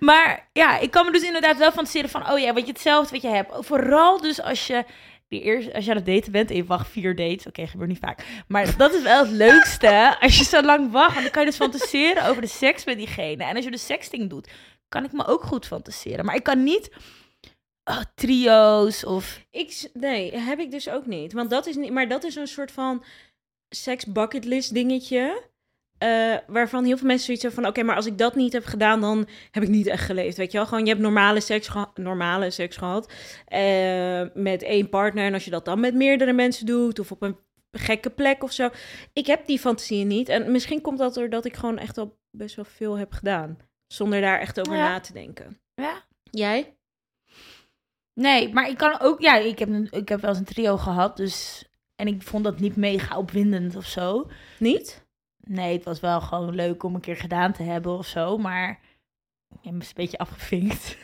maar 0.00 0.48
ja, 0.52 0.78
ik 0.78 0.90
kan 0.90 1.04
me 1.06 1.12
dus 1.12 1.22
inderdaad 1.22 1.56
wel 1.56 1.72
fantaseren 1.72 2.10
van, 2.10 2.30
oh 2.30 2.38
ja, 2.38 2.52
wat 2.52 2.66
je 2.66 2.72
hetzelfde 2.72 3.12
wat 3.12 3.22
je 3.22 3.28
hebt. 3.28 3.52
Vooral 3.66 4.20
dus 4.20 4.40
als 4.42 4.66
je, 4.66 4.84
die 5.28 5.40
eerst, 5.40 5.72
als 5.72 5.84
je 5.84 5.90
aan 5.90 5.96
het 5.96 6.06
daten 6.06 6.32
bent 6.32 6.50
en 6.50 6.56
je 6.56 6.64
wacht 6.64 6.88
vier 6.88 7.16
dates. 7.16 7.46
Oké, 7.46 7.66
gebeurt 7.66 7.88
niet 7.88 7.98
vaak. 7.98 8.24
Maar 8.48 8.76
dat 8.76 8.94
is 8.94 9.02
wel 9.02 9.24
het 9.24 9.30
leukste. 9.30 10.16
Als 10.20 10.38
je 10.38 10.44
zo 10.44 10.62
lang 10.62 10.90
wacht, 10.90 11.22
dan 11.22 11.30
kan 11.30 11.42
je 11.42 11.48
dus 11.48 11.58
fantaseren 11.58 12.26
over 12.26 12.42
de 12.42 12.48
seks 12.48 12.84
met 12.84 12.96
diegene. 12.96 13.44
En 13.44 13.56
als 13.56 13.64
je 13.64 13.70
de 13.70 13.78
sexting 13.78 14.30
doet, 14.30 14.50
kan 14.88 15.04
ik 15.04 15.12
me 15.12 15.26
ook 15.26 15.42
goed 15.42 15.66
fantaseren. 15.66 16.24
Maar 16.24 16.34
ik 16.34 16.42
kan 16.42 16.62
niet 16.62 16.90
oh, 17.84 18.00
trio's 18.14 19.04
of... 19.04 19.44
ik 19.50 19.90
nee, 19.92 20.36
heb 20.36 20.58
ik 20.58 20.70
dus 20.70 20.88
ook 20.88 21.06
niet. 21.06 21.32
Want 21.32 21.50
dat 21.50 21.66
is 21.66 21.76
niet. 21.76 21.90
Maar 21.90 22.08
dat 22.08 22.24
is 22.24 22.34
een 22.34 22.46
soort 22.46 22.72
van 22.72 23.04
seks 23.68 24.06
bucket 24.06 24.44
list 24.44 24.74
dingetje. 24.74 25.42
Eh, 25.98 26.36
waarvan 26.46 26.84
heel 26.84 26.96
veel 26.96 27.06
mensen 27.06 27.24
zoiets 27.24 27.42
hebben 27.42 27.62
van... 27.62 27.70
Oké, 27.72 27.82
maar 27.82 27.96
als 27.96 28.06
ik 28.06 28.18
dat 28.18 28.34
niet 28.34 28.52
heb 28.52 28.64
gedaan, 28.64 29.00
dan 29.00 29.28
heb 29.50 29.62
ik 29.62 29.68
niet 29.68 29.86
echt 29.86 30.04
geleefd. 30.04 30.36
Weet 30.36 30.52
je 30.52 30.58
wel? 30.58 30.66
Gewoon, 30.66 30.84
je 30.84 30.90
hebt 30.90 31.02
normale 31.02 31.40
seks, 31.40 31.68
geha- 31.68 31.90
normale 31.94 32.50
seks 32.50 32.76
gehad. 32.76 33.12
eh, 33.46 34.22
met 34.34 34.62
één 34.62 34.88
partner. 34.88 35.24
En 35.24 35.34
als 35.34 35.44
je 35.44 35.50
dat 35.50 35.64
dan 35.64 35.80
met 35.80 35.94
meerdere 35.94 36.32
mensen 36.32 36.66
doet... 36.66 36.98
of 36.98 37.10
op 37.10 37.22
een 37.22 37.36
gekke 37.70 38.10
plek 38.10 38.42
of 38.42 38.52
zo. 38.52 38.68
Ik 39.12 39.26
heb 39.26 39.46
die 39.46 39.58
fantasieën 39.58 40.06
niet. 40.06 40.28
En 40.28 40.52
misschien 40.52 40.80
komt 40.80 40.98
dat 40.98 41.14
doordat 41.14 41.44
ik 41.44 41.56
gewoon 41.56 41.78
echt 41.78 41.98
al 41.98 42.18
best 42.30 42.56
wel 42.56 42.64
veel 42.64 42.98
heb 42.98 43.12
gedaan. 43.12 43.58
Zonder 43.86 44.20
daar 44.20 44.40
echt 44.40 44.60
over 44.60 44.76
Ja. 44.76 44.88
na 44.88 45.00
te 45.00 45.12
denken. 45.12 45.60
Ja, 45.74 46.06
Jij? 46.30 46.76
Nee, 48.14 48.52
maar 48.52 48.68
ik 48.68 48.76
kan 48.76 49.00
ook, 49.00 49.20
ja, 49.20 49.36
ik 49.36 49.58
heb, 49.58 49.68
een- 49.68 49.88
ik 49.90 50.08
heb 50.08 50.20
wel 50.20 50.30
eens 50.30 50.38
een 50.38 50.44
trio 50.44 50.76
gehad, 50.76 51.16
dus. 51.16 51.64
En 51.96 52.06
ik 52.06 52.22
vond 52.22 52.44
dat 52.44 52.60
niet 52.60 52.76
mega 52.76 53.18
opwindend 53.18 53.76
of 53.76 53.84
zo. 53.84 54.30
Niet? 54.58 55.06
Nee, 55.48 55.76
het 55.76 55.84
was 55.84 56.00
wel 56.00 56.20
gewoon 56.20 56.54
leuk 56.54 56.82
om 56.82 56.94
een 56.94 57.00
keer 57.00 57.16
gedaan 57.16 57.52
te 57.52 57.62
hebben 57.62 57.98
of 57.98 58.06
zo, 58.06 58.38
maar. 58.38 58.80
Ik 59.50 59.58
heb 59.62 59.72
me 59.72 59.80
een 59.80 59.90
beetje 59.94 60.18
afgevinkt. 60.18 60.96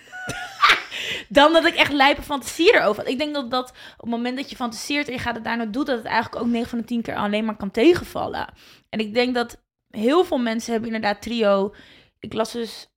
Dan 1.28 1.52
dat 1.52 1.64
ik 1.64 1.74
echt 1.74 1.92
lijpe 1.92 2.22
fantasie 2.22 2.74
erover 2.74 3.02
had. 3.02 3.12
Ik 3.12 3.18
denk 3.18 3.34
dat 3.34 3.50
dat 3.50 3.70
op 3.70 4.00
het 4.00 4.10
moment 4.10 4.36
dat 4.36 4.50
je 4.50 4.56
fantaseert 4.56 5.06
en 5.06 5.12
je 5.12 5.18
gaat 5.18 5.34
het 5.34 5.44
daarna 5.44 5.64
doen, 5.64 5.84
dat 5.84 5.96
het 5.96 6.06
eigenlijk 6.06 6.44
ook 6.44 6.50
9 6.50 6.68
van 6.68 6.78
de 6.78 6.84
10 6.84 7.02
keer 7.02 7.16
alleen 7.16 7.44
maar 7.44 7.56
kan 7.56 7.70
tegenvallen. 7.70 8.52
En 8.88 8.98
ik 8.98 9.14
denk 9.14 9.34
dat 9.34 9.62
heel 9.88 10.24
veel 10.24 10.38
mensen 10.38 10.72
hebben 10.72 10.94
inderdaad 10.94 11.22
trio. 11.22 11.74
Ik 12.18 12.32
las 12.32 12.52
dus 12.52 12.88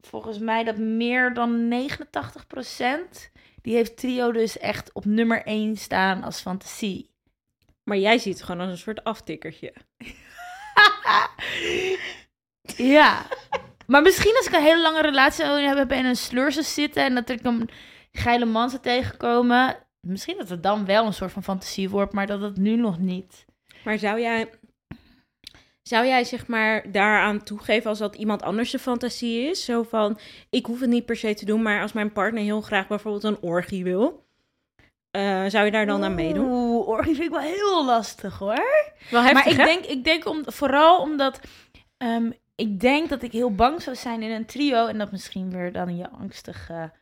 volgens 0.00 0.38
mij 0.38 0.64
dat 0.64 0.76
meer 0.78 1.34
dan 1.34 1.68
89% 1.68 3.30
die 3.62 3.74
heeft 3.74 3.96
trio 3.96 4.32
dus 4.32 4.58
echt 4.58 4.92
op 4.92 5.04
nummer 5.04 5.44
1 5.44 5.76
staan 5.76 6.22
als 6.22 6.40
fantasie. 6.40 7.10
Maar 7.82 7.98
jij 7.98 8.18
ziet 8.18 8.34
het 8.34 8.42
gewoon 8.42 8.60
als 8.60 8.70
een 8.70 8.78
soort 8.78 9.04
aftikkertje. 9.04 9.74
Ja. 12.76 13.26
Maar 13.86 14.02
misschien 14.02 14.36
als 14.36 14.46
ik 14.46 14.54
een 14.54 14.62
hele 14.62 14.82
lange 14.82 15.02
relatie 15.02 15.44
heb 15.44 15.90
en 15.90 16.04
een 16.04 16.16
sleur 16.16 16.52
zou 16.52 16.64
zitten 16.64 17.04
en 17.04 17.14
dat 17.14 17.28
ik 17.28 17.44
een 17.44 17.70
geile 18.12 18.44
man 18.44 18.70
zou 18.70 18.82
tegenkomen. 18.82 19.76
Misschien 20.00 20.38
dat 20.38 20.48
het 20.48 20.62
dan 20.62 20.84
wel 20.84 21.06
een 21.06 21.12
soort 21.12 21.32
van 21.32 21.42
fantasie 21.42 21.90
wordt, 21.90 22.12
maar 22.12 22.26
dat 22.26 22.40
het 22.40 22.56
nu 22.56 22.76
nog 22.76 22.98
niet. 22.98 23.44
Maar 23.84 23.98
zou 23.98 24.20
jij, 24.20 24.50
zou 25.82 26.06
jij 26.06 26.24
zeg 26.24 26.46
maar 26.46 26.92
daaraan 26.92 27.42
toegeven 27.42 27.90
als 27.90 27.98
dat 27.98 28.16
iemand 28.16 28.42
anders 28.42 28.70
de 28.70 28.78
fantasie 28.78 29.50
is? 29.50 29.64
Zo 29.64 29.82
van, 29.82 30.18
ik 30.50 30.66
hoef 30.66 30.80
het 30.80 30.90
niet 30.90 31.06
per 31.06 31.16
se 31.16 31.34
te 31.34 31.44
doen, 31.44 31.62
maar 31.62 31.82
als 31.82 31.92
mijn 31.92 32.12
partner 32.12 32.42
heel 32.42 32.60
graag 32.60 32.88
bijvoorbeeld 32.88 33.24
een 33.24 33.40
orgie 33.40 33.84
wil, 33.84 34.26
eh, 35.10 35.44
zou 35.46 35.64
je 35.64 35.70
daar 35.70 35.86
dan 35.86 36.04
aan 36.04 36.14
meedoen? 36.14 36.48
Oeh, 36.80 36.88
orgie 36.88 37.14
vind 37.20 37.26
ik 37.26 37.30
wel 37.30 37.54
heel 37.54 37.84
lastig 37.84 38.38
hoor. 38.38 38.84
Wel 39.10 39.22
maar 39.22 39.32
heftig, 39.32 39.52
ik 39.52 39.58
hè? 39.58 39.64
denk, 39.64 39.84
ik 39.84 40.04
denk 40.04 40.26
om, 40.26 40.42
vooral 40.46 41.00
omdat 41.00 41.40
ehm, 41.96 42.30
ik 42.54 42.80
denk 42.80 43.08
dat 43.08 43.22
ik 43.22 43.32
heel 43.32 43.54
bang 43.54 43.82
zou 43.82 43.96
zijn 43.96 44.22
in 44.22 44.30
een 44.30 44.46
trio. 44.46 44.86
En 44.86 44.98
dat 44.98 45.10
misschien 45.10 45.50
weer 45.50 45.72
dan 45.72 45.96
je 45.96 46.10
angstige 46.10 46.92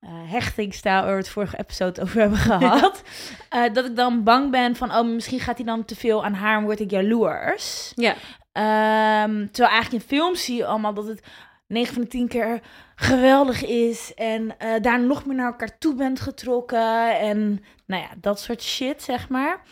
eh 0.00 0.30
hechtingstaal 0.30 1.02
waar 1.02 1.12
we 1.12 1.18
het 1.18 1.28
vorige 1.28 1.58
episode 1.58 2.00
over 2.02 2.20
hebben 2.20 2.38
gehad. 2.38 3.02
eh, 3.48 3.72
dat 3.72 3.84
ik 3.84 3.96
dan 3.96 4.22
bang 4.22 4.50
ben 4.50 4.76
van, 4.76 4.94
oh, 4.94 5.06
misschien 5.06 5.40
gaat 5.40 5.56
hij 5.56 5.66
dan 5.66 5.84
te 5.84 5.96
veel 5.96 6.24
aan 6.24 6.34
haar 6.34 6.56
en 6.58 6.64
word 6.64 6.80
ik 6.80 6.90
jaloers. 6.90 7.92
Ja. 7.94 8.14
Ehm, 8.52 9.46
terwijl 9.46 9.74
eigenlijk 9.74 9.92
in 9.92 10.08
films 10.08 10.44
zie 10.44 10.56
je 10.56 10.66
allemaal 10.66 10.94
dat 10.94 11.06
het 11.06 11.22
9 11.66 11.94
van 11.94 12.02
de 12.02 12.08
10 12.08 12.28
keer 12.28 12.60
geweldig 12.94 13.64
is. 13.64 14.14
En 14.14 14.58
eh, 14.58 14.80
daar 14.80 15.00
nog 15.00 15.26
meer 15.26 15.36
naar 15.36 15.46
elkaar 15.46 15.78
toe 15.78 15.94
bent 15.94 16.20
getrokken. 16.20 17.18
En 17.18 17.64
nou 17.88 18.02
ja, 18.02 18.10
dat 18.20 18.40
soort 18.40 18.62
shit, 18.62 19.02
zeg 19.02 19.28
maar. 19.28 19.62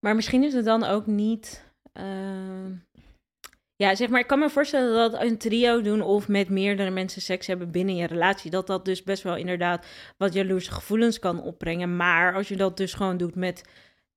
Maar 0.00 0.14
misschien 0.14 0.42
is 0.42 0.52
het 0.52 0.64
dan 0.64 0.84
ook 0.84 1.06
niet. 1.06 1.64
eh, 1.92 2.66
Ja, 3.76 3.94
zeg 3.94 4.08
maar, 4.08 4.20
ik 4.20 4.26
kan 4.26 4.38
me 4.38 4.50
voorstellen 4.50 5.10
dat 5.10 5.22
een 5.22 5.38
trio 5.38 5.80
doen 5.80 6.00
of 6.02 6.28
met 6.28 6.48
meerdere 6.48 6.90
mensen 6.90 7.22
seks 7.22 7.46
hebben 7.46 7.70
binnen 7.70 7.96
je 7.96 8.06
relatie, 8.06 8.50
dat 8.50 8.66
dat 8.66 8.84
dus 8.84 9.02
best 9.02 9.22
wel 9.22 9.36
inderdaad 9.36 9.86
wat 10.16 10.32
jaloerse 10.32 10.72
gevoelens 10.72 11.18
kan 11.18 11.42
opbrengen. 11.42 11.96
Maar 11.96 12.34
als 12.34 12.48
je 12.48 12.56
dat 12.56 12.76
dus 12.76 12.94
gewoon 12.94 13.16
doet 13.16 13.34
met 13.34 13.62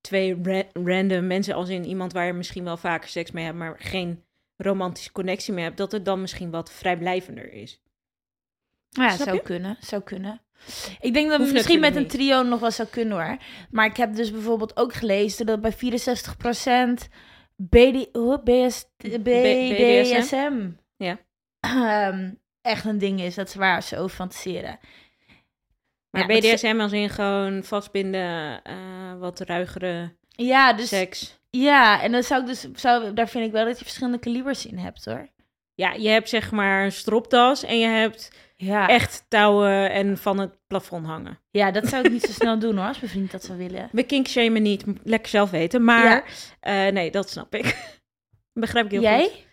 twee 0.01 0.37
ra- 0.43 0.63
random 0.73 1.27
mensen, 1.27 1.55
als 1.55 1.69
in 1.69 1.85
iemand 1.85 2.13
waar 2.13 2.25
je 2.25 2.33
misschien 2.33 2.63
wel 2.63 2.77
vaker 2.77 3.09
seks 3.09 3.31
mee 3.31 3.45
hebt, 3.45 3.57
maar 3.57 3.75
geen 3.79 4.23
romantische 4.57 5.11
connectie 5.11 5.53
mee 5.53 5.63
hebt, 5.63 5.77
dat 5.77 5.91
het 5.91 6.05
dan 6.05 6.21
misschien 6.21 6.51
wat 6.51 6.71
vrijblijvender 6.71 7.53
is. 7.53 7.81
Ja, 8.89 9.09
Snap 9.09 9.25
zou 9.27 9.37
je? 9.37 9.43
kunnen, 9.43 9.77
zou 9.79 10.01
kunnen. 10.01 10.41
Ik 10.99 11.13
denk 11.13 11.27
dat 11.29 11.37
Hoeft 11.37 11.43
het 11.49 11.53
misschien 11.53 11.79
met 11.79 11.95
een 11.95 12.07
trio 12.07 12.43
nog 12.43 12.59
wel 12.59 12.71
zou 12.71 12.87
kunnen 12.87 13.17
hoor. 13.25 13.37
Maar 13.71 13.85
ik 13.85 13.97
heb 13.97 14.15
dus 14.15 14.31
bijvoorbeeld 14.31 14.77
ook 14.77 14.93
gelezen 14.93 15.45
dat 15.45 15.61
bij 15.61 15.73
64% 15.73 17.07
BD, 17.55 18.07
hoe, 18.11 18.41
BS, 18.43 18.85
BDSM 18.97 20.69
Ja. 20.97 21.17
ehm, 21.59 22.31
echt 22.61 22.85
een 22.85 22.97
ding 22.97 23.21
is. 23.21 23.35
Dat 23.35 23.47
is 23.47 23.55
waar 23.55 23.83
ze 23.83 23.97
over 23.97 24.15
fantaseren. 24.15 24.79
Maar 26.09 26.31
Ja, 26.31 26.39
BDSM 26.39 26.77
als 26.79 26.91
in 26.91 27.09
gewoon 27.09 27.63
vastbinden, 27.63 28.61
eh, 28.63 28.75
wat 29.19 29.39
ruigere 29.39 30.15
Ja, 30.29 30.73
dus 30.73 30.87
seks. 30.89 31.39
ja, 31.49 32.01
en 32.01 32.11
dan 32.11 32.23
zou 32.23 32.41
ik 32.41 32.47
dus, 32.47 32.67
zou, 32.73 33.13
daar 33.13 33.29
vind 33.29 33.45
ik 33.45 33.51
wel 33.51 33.65
dat 33.65 33.77
je 33.77 33.83
verschillende 33.85 34.19
kalibers 34.19 34.65
in 34.65 34.77
hebt 34.77 35.05
hoor. 35.05 35.27
Ja, 35.75 35.93
je 35.93 36.09
hebt 36.09 36.29
zeg 36.29 36.51
maar 36.51 36.83
een 36.85 36.91
stropdas 36.91 37.63
en 37.63 37.79
je 37.79 37.87
hebt 37.87 38.31
Ja, 38.59 38.87
echt 38.87 39.25
touwen 39.27 39.91
en 39.91 40.17
van 40.17 40.37
het 40.39 40.57
plafond 40.67 41.05
hangen. 41.05 41.39
ja, 41.51 41.71
dat 41.71 41.87
zou 41.87 42.05
ik 42.05 42.11
niet 42.11 42.23
zo 42.23 42.31
snel 42.31 42.59
doen 42.59 42.77
hoor, 42.77 42.87
als 42.87 42.99
mijn 42.99 43.11
vriend 43.11 43.31
dat 43.31 43.43
zou 43.43 43.57
willen. 43.57 43.89
We 43.91 44.03
kinkshamen 44.03 44.61
niet, 44.61 44.83
lekker 45.03 45.29
zelf 45.29 45.49
weten. 45.49 45.83
Maar 45.83 46.33
eh, 46.59 46.87
nee, 46.87 47.11
dat 47.11 47.29
snap 47.29 47.55
ik. 47.55 47.97
Begrijp 48.53 48.85
ik 48.85 48.91
heel 48.91 49.01
Jij? 49.01 49.23
goed. 49.23 49.45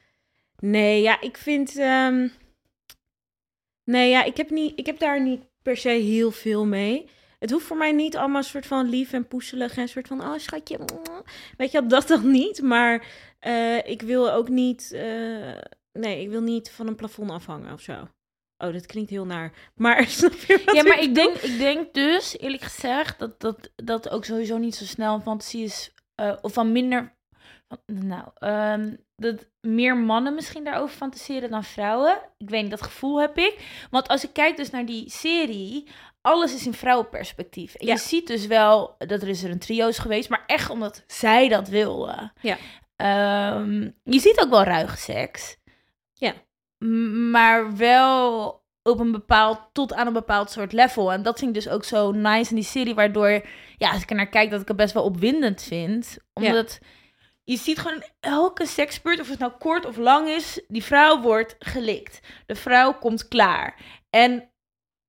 Nee, 0.59 1.03
ja, 1.03 1.21
ik 1.21 1.37
vind... 1.37 1.77
ehm, 1.79 2.29
Nee, 3.85 4.11
ja, 4.11 4.25
ik 4.25 4.37
heb, 4.37 4.51
niet, 4.51 4.79
ik 4.79 4.87
heb 4.87 4.99
daar 4.99 5.21
niet 5.23 5.43
per 5.63 5.77
se 5.77 5.89
heel 5.89 6.31
veel 6.31 6.67
mee. 6.67 7.09
Het 7.39 7.51
hoeft 7.51 7.67
voor 7.67 7.77
mij 7.77 7.93
niet 7.93 8.17
allemaal 8.17 8.37
een 8.37 8.45
soort 8.45 8.67
van 8.67 8.89
lief 8.89 9.13
en 9.13 9.29
poeselig 9.29 9.77
en 9.77 9.83
een 9.83 9.89
soort 9.89 10.07
van, 10.07 10.21
oh 10.21 10.39
schatje, 10.39 10.79
mwah. 10.79 11.21
weet 11.57 11.73
je, 11.73 11.87
dat 11.87 12.09
dan 12.09 12.31
niet. 12.31 12.63
Maar 12.63 13.07
eh, 13.39 13.77
ik 13.87 14.03
wil 14.03 14.33
ook 14.33 14.49
niet, 14.49 14.93
eh, 14.93 15.59
nee, 15.93 16.21
ik 16.23 16.29
wil 16.29 16.41
niet 16.41 16.71
van 16.71 16.87
een 16.87 16.95
plafond 16.95 17.31
afhangen 17.31 17.73
of 17.73 17.81
zo. 17.81 18.09
Oh, 18.59 18.73
dat 18.73 18.87
klinkt 18.87 19.11
heel 19.11 19.25
naar. 19.27 19.53
Maar 19.75 20.07
snap 20.19 20.33
je 20.33 20.63
wat 20.65 20.75
Ja, 20.75 20.83
maar 20.83 21.01
ik 21.01 21.15
denk, 21.15 21.37
ik 21.37 21.59
denk 21.59 21.95
dus, 21.95 22.39
eerlijk 22.39 22.63
gezegd, 22.63 23.19
dat 23.19 23.41
dat, 23.41 23.71
dat 23.77 24.09
ook 24.09 24.25
sowieso 24.25 24.59
niet 24.59 24.75
zo 24.75 24.85
snel 24.85 25.15
een 25.15 25.23
fantasie 25.23 25.65
is. 25.65 25.93
eh, 26.15 26.37
of 26.41 26.53
van 26.53 26.73
minder. 26.73 27.17
van- 27.69 28.07
Nou, 28.09 28.25
ehm, 28.35 28.95
dat 29.17 29.47
meer 29.61 29.97
mannen 29.97 30.35
misschien 30.35 30.65
daarover 30.65 30.97
fantaseren 30.97 31.51
dan 31.51 31.65
vrouwen. 31.65 32.19
Ik 32.39 32.51
weet 32.51 32.63
niet, 32.63 32.71
dat 32.71 32.83
gevoel 32.83 33.21
heb 33.21 33.39
ik. 33.39 33.87
Want 33.91 34.09
als 34.09 34.25
ik 34.25 34.33
kijk 34.33 34.57
dus 34.57 34.71
naar 34.71 34.87
die 34.87 35.11
serie, 35.11 35.89
alles 36.21 36.55
is 36.55 36.67
in 36.67 36.73
vrouwenperspectief. 36.75 37.75
En 37.75 37.87
Ja. 37.87 37.93
je 37.93 37.99
ziet 37.99 38.27
dus 38.27 38.47
wel 38.47 38.95
dat 38.99 39.23
er 39.23 39.29
is 39.29 39.43
er 39.43 39.51
een 39.51 39.59
trio's 39.59 39.99
geweest, 39.99 40.29
maar 40.29 40.43
echt 40.47 40.71
omdat 40.71 41.05
zij 41.07 41.49
dat 41.49 41.69
wilden. 41.69 42.33
Ja. 42.41 42.57
Ehm, 42.97 43.81
je 44.03 44.19
ziet 44.19 44.41
ook 44.41 44.51
wel 44.51 44.63
ruige 44.63 44.97
seks. 44.97 45.57
Ja. 46.13 46.35
Maar 47.31 47.77
wel 47.77 48.63
op 48.83 49.01
een 49.01 49.13
bepaald, 49.13 49.61
tot 49.73 49.93
aan 49.93 50.07
een 50.07 50.13
bepaald 50.13 50.51
soort 50.51 50.73
level. 50.73 51.13
En 51.13 51.23
dat 51.23 51.39
vind 51.39 51.57
ik 51.57 51.63
dus 51.63 51.73
ook 51.73 51.85
zo 51.85 52.13
nice 52.13 52.51
in 52.51 52.57
die 52.57 52.65
serie, 52.65 52.95
waardoor, 52.95 53.47
ja, 53.77 53.91
als 53.91 54.03
ik 54.03 54.11
er 54.11 54.17
naar 54.17 54.29
kijk, 54.29 54.51
dat 54.51 54.61
ik 54.61 54.69
het 54.69 54.77
best 54.77 54.95
wel 54.95 55.05
opwindend 55.05 55.63
vind. 55.63 56.17
Omdat 56.33 56.79
je 57.45 57.57
ziet 57.57 57.79
gewoon 57.79 58.05
elke 58.21 58.67
seksbeurt, 58.67 59.21
of 59.21 59.29
het 59.29 59.39
nou 59.39 59.53
kort 59.59 59.87
of 59.87 59.97
lang 59.97 60.29
is, 60.29 60.65
die 60.69 60.85
vrouw 60.85 61.21
wordt 61.21 61.57
gelikt. 61.59 62.21
De 62.47 62.55
vrouw 62.55 62.99
komt 62.99 63.29
klaar. 63.29 63.81
En 64.11 64.51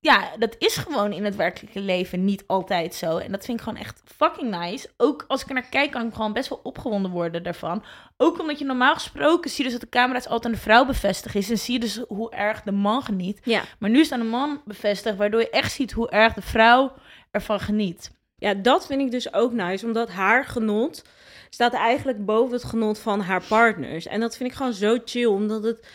ja, 0.06 0.32
dat 0.40 0.56
is 0.58 0.76
gewoon 0.76 1.12
in 1.12 1.26
het 1.26 1.36
werkelijke 1.36 1.80
leven 1.80 2.26
niet 2.26 2.44
altijd 2.48 2.96
zo. 2.96 3.18
En 3.18 3.32
dat 3.32 3.46
vind 3.46 3.58
ik 3.58 3.64
gewoon 3.64 3.80
echt 3.80 4.02
fucking 4.06 4.56
nice. 4.56 4.90
Ook 4.98 5.26
als 5.28 5.42
ik 5.42 5.48
er 5.48 5.54
naar 5.54 5.70
kijk, 5.70 5.92
kan 5.92 6.08
ik 6.08 6.14
gewoon 6.14 6.34
best 6.34 6.50
wel 6.50 6.60
opgewonden 6.64 7.12
worden 7.12 7.44
daarvan. 7.44 7.84
Ook 8.18 8.40
omdat 8.40 8.60
je 8.60 8.66
normaal 8.66 8.94
gesproken 8.94 9.50
zie 9.50 9.58
je 9.58 9.64
dus 9.64 9.80
dat 9.80 9.92
de 9.92 9.98
camera's 9.98 10.28
altijd 10.28 10.46
aan 10.46 10.52
de 10.52 10.58
vrouw 10.58 10.86
bevestigd 10.86 11.36
is. 11.36 11.50
En 11.50 11.58
zie 11.58 11.74
je 11.74 11.80
dus 11.80 12.02
hoe 12.08 12.32
erg 12.32 12.62
de 12.62 12.72
man 12.72 13.02
geniet. 13.02 13.40
Ja. 13.44 13.64
Maar 13.80 13.90
nu 13.90 14.00
is 14.00 14.10
het 14.10 14.20
aan 14.20 14.26
de 14.26 14.32
man 14.32 14.62
bevestigd, 14.66 15.18
waardoor 15.18 15.40
je 15.40 15.50
echt 15.50 15.72
ziet 15.72 15.92
hoe 15.92 16.10
erg 16.10 16.34
de 16.34 16.42
vrouw 16.42 16.94
ervan 17.32 17.60
geniet. 17.60 18.12
Ja, 18.38 18.54
dat 18.54 18.86
vind 18.86 19.02
ik 19.02 19.12
dus 19.12 19.34
ook 19.34 19.52
nice, 19.52 19.86
omdat 19.86 20.10
haar 20.10 20.46
genot 20.46 21.04
staat 21.50 21.74
eigenlijk 21.74 22.26
boven 22.26 22.54
het 22.54 22.64
genot 22.64 23.00
van 23.00 23.20
haar 23.22 23.44
partners. 23.44 24.06
En 24.06 24.20
dat 24.20 24.38
vind 24.38 24.50
ik 24.50 24.56
gewoon 24.56 24.74
zo 24.74 24.98
chill, 25.06 25.26
omdat 25.26 25.64
het... 25.64 25.88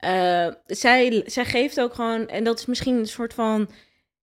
eh, 0.00 0.48
zij, 0.66 1.22
zij 1.26 1.44
geeft 1.44 1.80
ook 1.80 1.94
gewoon, 1.94 2.28
en 2.28 2.44
dat 2.44 2.58
is 2.58 2.66
misschien 2.66 2.96
een 2.96 3.06
soort 3.06 3.34
van... 3.34 3.70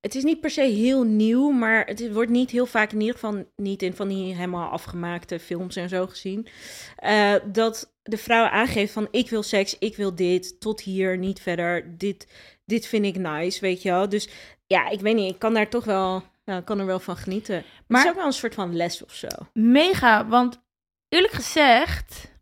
Het 0.01 0.15
is 0.15 0.24
niet 0.24 0.39
per 0.39 0.50
se 0.50 0.62
heel 0.62 1.03
nieuw, 1.03 1.50
maar 1.50 1.86
het 1.86 2.13
wordt 2.13 2.31
niet 2.31 2.51
heel 2.51 2.65
vaak, 2.65 2.91
in 2.91 3.00
ieder 3.00 3.15
geval 3.15 3.46
niet 3.55 3.81
in 3.81 3.93
van 3.93 4.07
die 4.07 4.36
helemaal 4.36 4.69
afgemaakte 4.69 5.39
films 5.39 5.75
en 5.75 5.89
zo 5.89 6.07
gezien, 6.07 6.48
eh, 6.96 7.34
dat 7.51 7.93
de 8.03 8.17
vrouw 8.17 8.46
aangeeft 8.46 8.93
van 8.93 9.07
ik 9.12 9.29
wil 9.29 9.43
seks, 9.43 9.77
ik 9.79 9.96
wil 9.96 10.15
dit, 10.15 10.60
tot 10.60 10.81
hier, 10.81 11.17
niet 11.17 11.39
verder, 11.39 11.98
dit, 11.98 12.27
dit 12.65 12.88
vind 12.88 13.05
ik 13.05 13.17
nice, 13.17 13.60
weet 13.60 13.81
je 13.81 13.89
wel. 13.89 14.10
Dus 14.10 14.29
ja, 14.67 14.89
ik 14.89 15.00
weet 15.00 15.15
niet, 15.15 15.34
ik 15.34 15.39
kan 15.39 15.53
daar 15.53 15.69
toch 15.69 15.86
wel, 15.86 16.24
kan 16.63 16.79
er 16.79 16.86
wel 16.86 17.00
van 17.00 17.17
genieten. 17.17 17.63
Maar 17.88 17.98
het 17.98 18.05
is 18.05 18.12
ook 18.12 18.17
wel 18.17 18.27
een 18.27 18.34
soort 18.34 18.53
van 18.53 18.75
les 18.75 19.03
of 19.03 19.13
zo. 19.13 19.27
Mega, 19.53 20.27
want 20.27 20.62
eerlijk 21.10 21.34
gezegd 21.34 22.37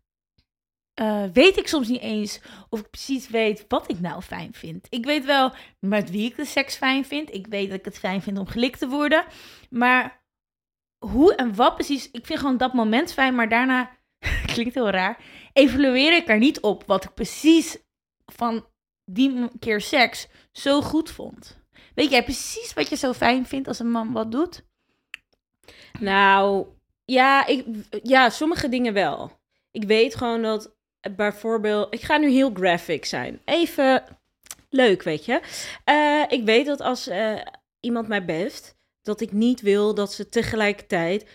eh, 0.96 1.24
weet 1.32 1.56
ik 1.56 1.68
soms 1.68 1.88
niet 1.88 2.00
eens 2.00 2.40
of 2.68 2.80
ik 2.80 2.90
precies 2.90 3.28
weet 3.28 3.64
wat 3.68 3.90
ik 3.90 4.00
nou 4.00 4.22
fijn 4.22 4.54
vind. 4.54 4.86
Ik 4.90 5.04
weet 5.04 5.24
wel 5.24 5.52
met 5.80 6.10
wie 6.10 6.30
ik 6.30 6.36
de 6.36 6.44
seks 6.44 6.76
fijn 6.76 7.04
vind. 7.04 7.34
Ik 7.34 7.46
weet 7.46 7.68
dat 7.68 7.78
ik 7.78 7.84
het 7.84 7.98
fijn 7.98 8.22
vind 8.22 8.38
om 8.38 8.46
gelikt 8.46 8.78
te 8.78 8.88
worden. 8.88 9.24
Maar 9.70 10.24
hoe 10.98 11.34
en 11.34 11.54
wat 11.54 11.74
precies, 11.74 12.10
ik 12.10 12.26
vind 12.26 12.38
gewoon 12.38 12.56
dat 12.56 12.72
moment 12.72 13.12
fijn, 13.12 13.34
maar 13.34 13.48
daarna, 13.48 13.90
klinkt 14.52 14.74
heel 14.74 14.90
raar, 14.90 15.18
evalueer 15.52 16.16
ik 16.16 16.28
er 16.28 16.38
niet 16.38 16.60
op 16.60 16.84
wat 16.86 17.04
ik 17.04 17.14
precies 17.14 17.78
van 18.26 18.66
die 19.04 19.48
keer 19.58 19.80
seks 19.80 20.28
zo 20.52 20.82
goed 20.82 21.10
vond. 21.10 21.60
Weet 21.94 22.10
jij 22.10 22.24
precies 22.24 22.74
wat 22.74 22.88
je 22.88 22.96
zo 22.96 23.12
fijn 23.12 23.46
vindt 23.46 23.68
als 23.68 23.78
een 23.78 23.90
man 23.90 24.12
wat 24.12 24.32
doet? 24.32 24.64
Nou, 26.00 26.66
ja, 27.04 27.46
ik, 27.46 27.66
ja, 28.02 28.30
sommige 28.30 28.68
dingen 28.68 28.92
wel. 28.92 29.40
Ik 29.70 29.84
weet 29.84 30.14
gewoon 30.14 30.42
dat 30.42 30.75
bijvoorbeeld, 31.16 31.94
ik 31.94 32.00
ga 32.02 32.16
nu 32.16 32.30
heel 32.30 32.50
graphic 32.54 33.04
zijn. 33.04 33.40
Even 33.44 34.02
leuk, 34.70 35.02
weet 35.02 35.24
je. 35.24 35.40
Eh, 35.84 36.22
ik 36.28 36.44
weet 36.44 36.66
dat 36.66 36.80
als 36.80 37.08
eh, 37.08 37.34
iemand 37.80 38.08
mij 38.08 38.24
beft, 38.24 38.76
dat 39.02 39.20
ik 39.20 39.32
niet 39.32 39.60
wil 39.60 39.94
dat 39.94 40.12
ze 40.12 40.28
tegelijkertijd 40.28 41.26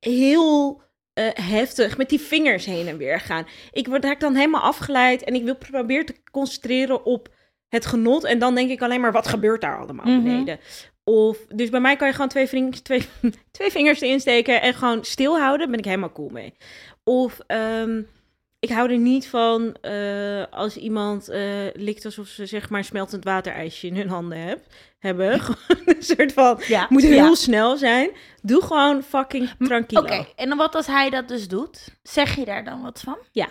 heel 0.00 0.82
eh, 1.12 1.28
heftig 1.32 1.96
met 1.96 2.08
die 2.08 2.20
vingers 2.20 2.64
heen 2.64 2.86
en 2.88 2.96
weer 2.96 3.20
gaan. 3.20 3.46
Ik 3.72 3.86
word 3.86 4.04
raak 4.04 4.20
dan 4.20 4.34
helemaal 4.34 4.60
afgeleid 4.60 5.24
en 5.24 5.34
ik 5.34 5.44
wil 5.44 5.56
proberen 5.56 6.06
te 6.06 6.14
concentreren 6.30 7.04
op 7.04 7.28
het 7.68 7.86
genot. 7.86 8.24
En 8.24 8.38
dan 8.38 8.54
denk 8.54 8.70
ik 8.70 8.82
alleen 8.82 9.00
maar, 9.00 9.12
wat 9.12 9.26
gebeurt 9.28 9.60
daar 9.60 9.78
allemaal 9.78 10.06
Mhm. 10.06 10.22
beneden? 10.22 10.58
Of, 11.04 11.38
dus 11.48 11.68
bij 11.70 11.80
mij 11.80 11.96
kan 11.96 12.06
je 12.08 12.14
gewoon 12.14 12.28
twee, 12.28 12.46
vingers, 12.46 12.80
twee, 12.80 13.06
twee 13.50 13.70
vingers 13.70 14.00
erin 14.00 14.20
steken 14.20 14.62
en 14.62 14.74
gewoon 14.74 15.04
stilhouden. 15.04 15.58
Daar 15.58 15.68
ben 15.70 15.78
ik 15.78 15.84
helemaal 15.84 16.12
cool 16.12 16.28
mee. 16.28 16.54
Of 17.04 17.38
ehm, 17.46 18.02
ik 18.64 18.70
hou 18.70 18.90
er 18.90 18.98
niet 18.98 19.26
van 19.26 19.74
eh, 19.80 20.42
als 20.50 20.76
iemand 20.76 21.28
eh, 21.28 21.42
likt 21.72 22.04
alsof 22.04 22.26
ze 22.26 22.46
zeg 22.46 22.70
maar 22.70 22.84
smeltend 22.84 23.24
waterijsje 23.24 23.86
in 23.86 23.96
hun 23.96 24.08
handen 24.08 24.38
heb, 24.38 24.60
hebben. 24.98 25.40
Gewoon 25.40 25.82
een 25.86 26.02
soort 26.02 26.32
van, 26.32 26.60
Ja, 26.66 26.86
moet 26.88 27.02
heel 27.02 27.28
ja. 27.28 27.34
snel 27.34 27.76
zijn. 27.76 28.10
Doe 28.42 28.62
gewoon 28.62 29.02
fucking 29.02 29.50
tranquilo. 29.58 30.02
Oké, 30.02 30.26
en 30.36 30.48
dan 30.48 30.58
wat 30.58 30.74
als 30.74 30.86
hij 30.86 31.10
dat 31.10 31.28
dus 31.28 31.48
doet? 31.48 31.88
Zeg 32.02 32.36
je 32.36 32.44
daar 32.44 32.64
dan 32.64 32.82
wat 32.82 33.00
van? 33.00 33.18
Ja. 33.32 33.48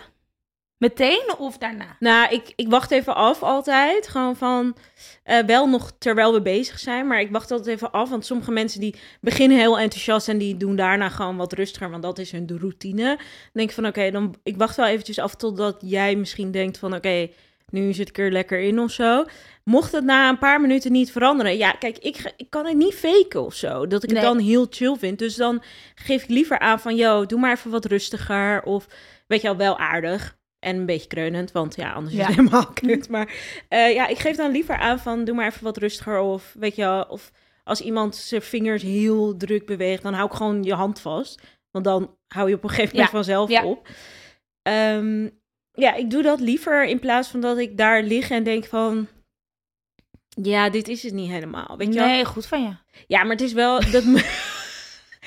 Meteen 0.78 1.34
of 1.38 1.58
daarna? 1.58 1.96
Nou, 1.98 2.32
ik, 2.34 2.52
ik 2.56 2.68
wacht 2.68 2.90
even 2.90 3.14
af 3.14 3.42
altijd. 3.42 4.08
Gewoon 4.08 4.36
van, 4.36 4.76
eh, 5.22 5.38
wel 5.46 5.68
nog 5.68 5.92
terwijl 5.98 6.32
we 6.32 6.42
bezig 6.42 6.78
zijn. 6.78 7.06
Maar 7.06 7.20
ik 7.20 7.30
wacht 7.30 7.50
altijd 7.50 7.76
even 7.76 7.90
af. 7.92 8.10
Want 8.10 8.26
sommige 8.26 8.50
mensen 8.52 8.80
die 8.80 8.94
beginnen 9.20 9.58
heel 9.58 9.78
enthousiast 9.78 10.28
en 10.28 10.38
die 10.38 10.56
doen 10.56 10.76
daarna 10.76 11.08
gewoon 11.08 11.36
wat 11.36 11.52
rustiger. 11.52 11.90
Want 11.90 12.02
dat 12.02 12.18
is 12.18 12.30
hun 12.30 12.56
routine. 12.60 13.04
Dan 13.16 13.18
denk 13.52 13.68
ik 13.68 13.74
van, 13.74 13.86
oké, 13.86 14.10
dan 14.10 14.34
ik 14.42 14.56
wacht 14.56 14.76
wel 14.76 14.86
eventjes 14.86 15.18
af 15.18 15.34
totdat 15.34 15.76
jij 15.80 16.16
misschien 16.16 16.50
denkt 16.50 16.78
van, 16.78 16.94
oké, 16.94 17.28
nu 17.70 17.92
zit 17.92 18.08
ik 18.08 18.18
er 18.18 18.32
lekker 18.32 18.60
in 18.60 18.80
of 18.80 18.90
zo. 18.90 19.24
Mocht 19.64 19.92
het 19.92 20.04
na 20.04 20.28
een 20.28 20.38
paar 20.38 20.60
minuten 20.60 20.92
niet 20.92 21.12
veranderen. 21.12 21.56
Ja, 21.56 21.70
kijk, 21.72 21.98
ik, 21.98 22.16
ga- 22.16 22.32
ik 22.36 22.50
kan 22.50 22.66
het 22.66 22.76
niet 22.76 22.94
faken 22.94 23.44
of 23.44 23.54
zo. 23.54 23.86
Dat 23.86 24.02
ik 24.02 24.08
het 24.10 24.18
dan 24.24 24.38
heel 24.38 24.66
chill 24.70 24.96
vind. 24.96 25.18
Dus 25.18 25.34
dan 25.34 25.62
geef 25.94 26.22
ik 26.22 26.28
liever 26.28 26.58
aan 26.58 26.80
van, 26.80 26.96
yo, 26.96 27.26
doe 27.26 27.40
maar 27.40 27.52
even 27.52 27.70
wat 27.70 27.84
rustiger. 27.84 28.62
Of, 28.62 28.86
weet 29.26 29.40
je 29.40 29.46
wel, 29.46 29.56
wel 29.56 29.78
aardig. 29.78 30.36
En 30.64 30.76
een 30.76 30.86
beetje 30.86 31.08
kreunend, 31.08 31.52
want 31.52 31.76
ja, 31.76 31.92
anders 31.92 32.14
is 32.14 32.20
het 32.26 32.34
helemaal 32.36 32.66
kut. 32.66 33.08
Maar 33.14 33.34
eh, 33.68 33.94
ja, 33.94 34.06
ik 34.06 34.18
geef 34.18 34.36
dan 34.36 34.50
liever 34.50 34.76
aan 34.76 34.98
van, 34.98 35.24
doe 35.24 35.34
maar 35.34 35.46
even 35.46 35.64
wat 35.64 35.76
rustiger. 35.76 36.18
Of, 36.20 36.54
weet 36.58 36.76
je 36.76 36.82
wel, 36.82 37.02
of 37.02 37.30
als 37.64 37.80
iemand 37.80 38.16
zijn 38.16 38.42
vingers 38.42 38.82
heel 38.82 39.36
druk 39.36 39.66
beweegt, 39.66 40.02
dan 40.02 40.12
hou 40.14 40.26
ik 40.30 40.36
gewoon 40.36 40.62
je 40.62 40.74
hand 40.74 41.00
vast. 41.00 41.40
Want 41.70 41.84
dan 41.84 42.16
hou 42.28 42.48
je 42.48 42.54
op 42.54 42.62
een 42.62 42.68
gegeven 42.68 42.90
moment 42.96 43.12
Ja, 43.12 43.16
vanzelf 43.16 43.50
ja. 43.50 43.64
op. 43.64 43.88
Ehm, 44.62 45.28
ja, 45.72 45.94
ik 45.94 46.10
doe 46.10 46.22
dat 46.22 46.40
liever 46.40 46.84
in 46.86 46.98
plaats 46.98 47.28
van 47.28 47.40
dat 47.40 47.58
ik 47.58 47.76
daar 47.76 48.02
lig 48.02 48.30
en 48.30 48.44
denk 48.44 48.64
van... 48.64 49.08
Ja, 50.42 50.70
dit 50.70 50.88
is 50.88 51.02
het 51.02 51.12
niet 51.12 51.30
helemaal, 51.30 51.76
weet 51.76 51.86
je 51.94 51.98
wel? 51.98 52.06
Nee, 52.08 52.24
goed 52.24 52.46
van 52.46 52.62
je. 52.62 52.76
Ja, 53.06 53.22
maar 53.22 53.30
het 53.32 53.40
is 53.40 53.52
wel... 53.52 53.90
Dat 53.90 54.04
me- 54.04 54.42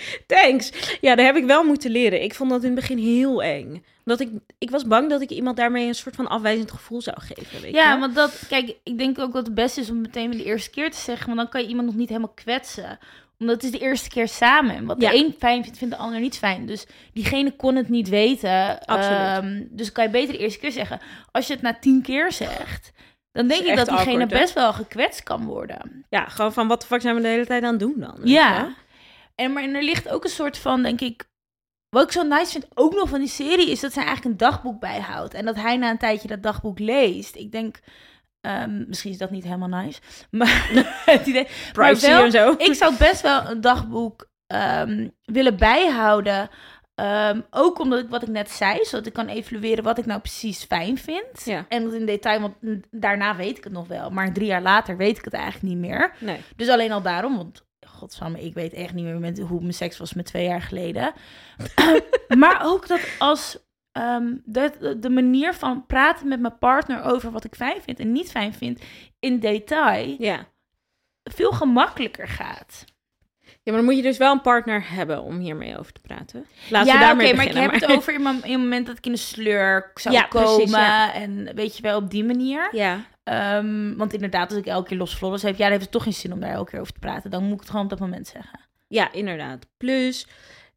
Thanks. 0.27 0.71
Ja, 1.01 1.15
daar 1.15 1.25
heb 1.25 1.35
ik 1.35 1.45
wel 1.45 1.63
moeten 1.63 1.91
leren. 1.91 2.23
Ik 2.23 2.33
vond 2.33 2.49
dat 2.49 2.63
in 2.63 2.71
het 2.71 2.79
begin 2.79 2.97
heel 2.97 3.43
eng. 3.43 3.83
Omdat 4.05 4.19
ik, 4.19 4.29
ik 4.57 4.69
was 4.69 4.85
bang 4.85 5.09
dat 5.09 5.21
ik 5.21 5.29
iemand 5.29 5.57
daarmee 5.57 5.87
een 5.87 5.95
soort 5.95 6.15
van 6.15 6.27
afwijzend 6.27 6.71
gevoel 6.71 7.01
zou 7.01 7.17
geven, 7.21 7.61
weet 7.61 7.73
Ja, 7.73 7.93
je? 7.93 7.99
want 7.99 8.15
dat, 8.15 8.41
kijk, 8.49 8.75
ik 8.83 8.97
denk 8.97 9.19
ook 9.19 9.33
dat 9.33 9.45
het 9.45 9.55
beste 9.55 9.81
is 9.81 9.89
om 9.89 10.01
meteen 10.01 10.31
de 10.31 10.43
eerste 10.43 10.69
keer 10.69 10.91
te 10.91 10.97
zeggen, 10.97 11.25
want 11.25 11.37
dan 11.37 11.49
kan 11.49 11.61
je 11.61 11.67
iemand 11.67 11.87
nog 11.87 11.95
niet 11.95 12.09
helemaal 12.09 12.31
kwetsen. 12.35 12.99
Omdat 13.39 13.55
het 13.55 13.63
is 13.63 13.71
de 13.79 13.85
eerste 13.85 14.09
keer 14.09 14.27
samen. 14.27 14.75
En 14.75 14.85
wat 14.85 15.01
Ja. 15.01 15.09
de 15.11 15.17
een 15.17 15.35
fijn 15.39 15.63
vindt, 15.63 15.77
vindt 15.77 15.93
de 15.95 15.99
ander 16.01 16.19
niet 16.19 16.37
fijn. 16.37 16.65
Dus 16.65 16.85
diegene 17.13 17.51
kon 17.51 17.75
het 17.75 17.89
niet 17.89 18.09
weten. 18.09 18.79
Absoluut. 18.85 19.17
Ehm, 19.19 19.63
dus 19.69 19.91
kan 19.91 20.03
je 20.03 20.09
beter 20.09 20.33
de 20.33 20.39
eerste 20.39 20.59
keer 20.59 20.71
zeggen. 20.71 20.99
Als 21.31 21.47
je 21.47 21.53
het 21.53 21.61
na 21.61 21.77
tien 21.79 22.01
keer 22.01 22.31
zegt, 22.31 22.91
dan 23.31 23.47
denk 23.47 23.61
ik 23.65 23.75
dat 23.75 23.87
diegene 23.87 24.23
awkward, 24.23 24.41
best 24.41 24.53
wel 24.53 24.73
gekwetst 24.73 25.23
kan 25.23 25.45
worden. 25.45 26.05
Ja, 26.09 26.25
gewoon 26.25 26.53
van 26.53 26.67
wat 26.67 26.81
de 26.81 26.87
fuck 26.87 27.01
zijn 27.01 27.15
we 27.15 27.21
de 27.21 27.27
hele 27.27 27.45
tijd 27.45 27.63
aan 27.63 27.69
het 27.71 27.79
doen 27.79 27.95
dan? 27.97 28.17
Ja. 28.23 28.73
En 29.41 29.53
maar 29.53 29.63
er 29.63 29.83
ligt 29.83 30.09
ook 30.09 30.23
een 30.23 30.29
soort 30.29 30.57
van, 30.57 30.83
denk 30.83 31.01
ik. 31.01 31.29
Wat 31.89 32.03
ik 32.03 32.11
zo 32.11 32.23
nice 32.23 32.51
vind, 32.51 32.67
ook 32.73 32.93
nog 32.93 33.09
van 33.09 33.19
die 33.19 33.29
serie, 33.29 33.71
is 33.71 33.79
dat 33.79 33.93
zij 33.93 34.03
eigenlijk 34.03 34.31
een 34.31 34.47
dagboek 34.47 34.79
bijhoudt. 34.79 35.33
En 35.33 35.45
dat 35.45 35.55
hij 35.55 35.77
na 35.77 35.89
een 35.89 35.97
tijdje 35.97 36.27
dat 36.27 36.43
dagboek 36.43 36.79
leest. 36.79 37.35
Ik 37.35 37.51
denk, 37.51 37.79
ehm, 38.41 38.87
misschien 38.87 39.11
is 39.11 39.17
dat 39.17 39.31
niet 39.31 39.43
helemaal 39.43 39.81
nice. 39.83 39.99
Maar 40.31 40.69
het 41.05 41.27
idee. 41.27 41.47
Wel- 41.73 42.23
en 42.23 42.31
zo. 42.31 42.55
Ik 42.57 42.73
zou 42.73 42.97
best 42.97 43.21
wel 43.21 43.49
een 43.49 43.61
dagboek 43.61 44.29
ehm, 44.47 45.07
willen 45.23 45.57
bijhouden. 45.57 46.49
Ehm, 46.95 47.41
ook 47.49 47.79
omdat 47.79 47.99
ik 47.99 48.09
wat 48.09 48.21
ik 48.21 48.27
net 48.27 48.51
zei, 48.51 48.79
zodat 48.85 49.05
ik 49.05 49.13
kan 49.13 49.27
evalueren 49.27 49.83
wat 49.83 49.97
ik 49.97 50.05
nou 50.05 50.19
precies 50.19 50.63
fijn 50.63 50.97
vind. 50.97 51.45
Ja. 51.45 51.65
En 51.69 51.83
dat 51.83 51.93
in 51.93 52.05
detail, 52.05 52.39
want 52.39 52.61
mm, 52.61 52.81
daarna 52.91 53.35
weet 53.35 53.57
ik 53.57 53.63
het 53.63 53.73
nog 53.73 53.87
wel. 53.87 54.09
Maar 54.09 54.33
drie 54.33 54.47
jaar 54.47 54.61
later 54.61 54.97
weet 54.97 55.17
ik 55.17 55.23
het 55.25 55.33
eigenlijk 55.33 55.63
niet 55.63 55.77
meer. 55.77 56.13
Nee. 56.19 56.39
Dus 56.55 56.69
alleen 56.69 56.91
al 56.91 57.01
daarom, 57.01 57.37
want 57.37 57.65
godsamme, 57.97 58.43
ik 58.45 58.53
weet 58.53 58.73
echt 58.73 58.93
niet 58.93 59.03
meer 59.05 59.19
met, 59.19 59.39
hoe 59.39 59.59
mijn 59.61 59.73
seks 59.73 59.97
was 59.97 60.13
met 60.13 60.25
twee 60.25 60.45
jaar 60.45 60.61
geleden. 60.61 61.13
maar 62.37 62.61
ook 62.65 62.87
dat 62.87 62.99
als 63.19 63.57
ehm, 63.91 64.33
de, 64.45 64.97
de 64.99 65.09
manier 65.09 65.53
van 65.53 65.85
praten 65.85 66.27
met 66.27 66.39
mijn 66.39 66.57
partner 66.57 67.03
over 67.03 67.31
wat 67.31 67.43
ik 67.43 67.55
fijn 67.55 67.81
vind 67.81 67.99
en 67.99 68.11
niet 68.11 68.31
fijn 68.31 68.53
vind 68.53 68.81
in 69.19 69.39
detail 69.39 70.15
Ja. 70.19 70.47
veel 71.23 71.51
gemakkelijker 71.51 72.27
gaat. 72.27 72.83
Ja, 73.41 73.73
maar 73.73 73.75
dan 73.81 73.85
moet 73.85 73.95
je 73.95 74.01
dus 74.09 74.17
wel 74.17 74.31
een 74.31 74.41
partner 74.41 74.89
hebben 74.91 75.21
om 75.23 75.37
hiermee 75.39 75.77
over 75.79 75.93
te 75.93 76.01
praten. 76.01 76.45
Laten 76.69 76.87
ja, 76.87 76.93
we 76.93 76.97
oké, 76.97 77.05
daarmee 77.07 77.33
maar 77.35 77.45
ik 77.45 77.53
heb 77.53 77.71
het 77.71 77.85
over 77.85 78.13
in, 78.13 78.21
mijn- 78.21 78.43
in 78.43 78.51
het 78.51 78.61
moment 78.61 78.87
dat 78.87 78.97
ik 78.97 79.05
in 79.05 79.11
de 79.11 79.17
sleur 79.17 79.91
zou 79.95 80.15
Ja, 80.15 80.21
komen. 80.23 80.55
precies, 80.55 80.71
ja. 80.75 81.13
En 81.13 81.55
weet 81.55 81.75
je 81.77 81.81
wel, 81.81 81.97
op 81.97 82.09
die 82.09 82.23
manier. 82.23 82.69
Ja, 82.71 82.99
Ehm, 83.27 83.95
want 83.95 84.13
inderdaad, 84.13 84.49
als 84.49 84.59
ik 84.59 84.65
elke 84.65 84.87
keer 84.87 84.97
los 84.97 85.17
vlodders 85.17 85.43
heb, 85.43 85.53
ja, 85.55 85.61
dan 85.61 85.69
heeft 85.71 85.81
het 85.81 85.91
toch 85.91 86.03
geen 86.03 86.13
zin 86.13 86.33
om 86.33 86.39
daar 86.39 86.51
elke 86.53 86.71
keer 86.71 86.79
over 86.79 86.93
te 86.93 86.99
praten. 86.99 87.31
Dan 87.31 87.43
moet 87.43 87.53
ik 87.53 87.59
het 87.59 87.69
gewoon 87.69 87.83
op 87.83 87.89
dat 87.89 87.99
moment 87.99 88.27
zeggen. 88.27 88.59
ja, 88.87 89.11
inderdaad. 89.11 89.65
Plus, 89.77 90.27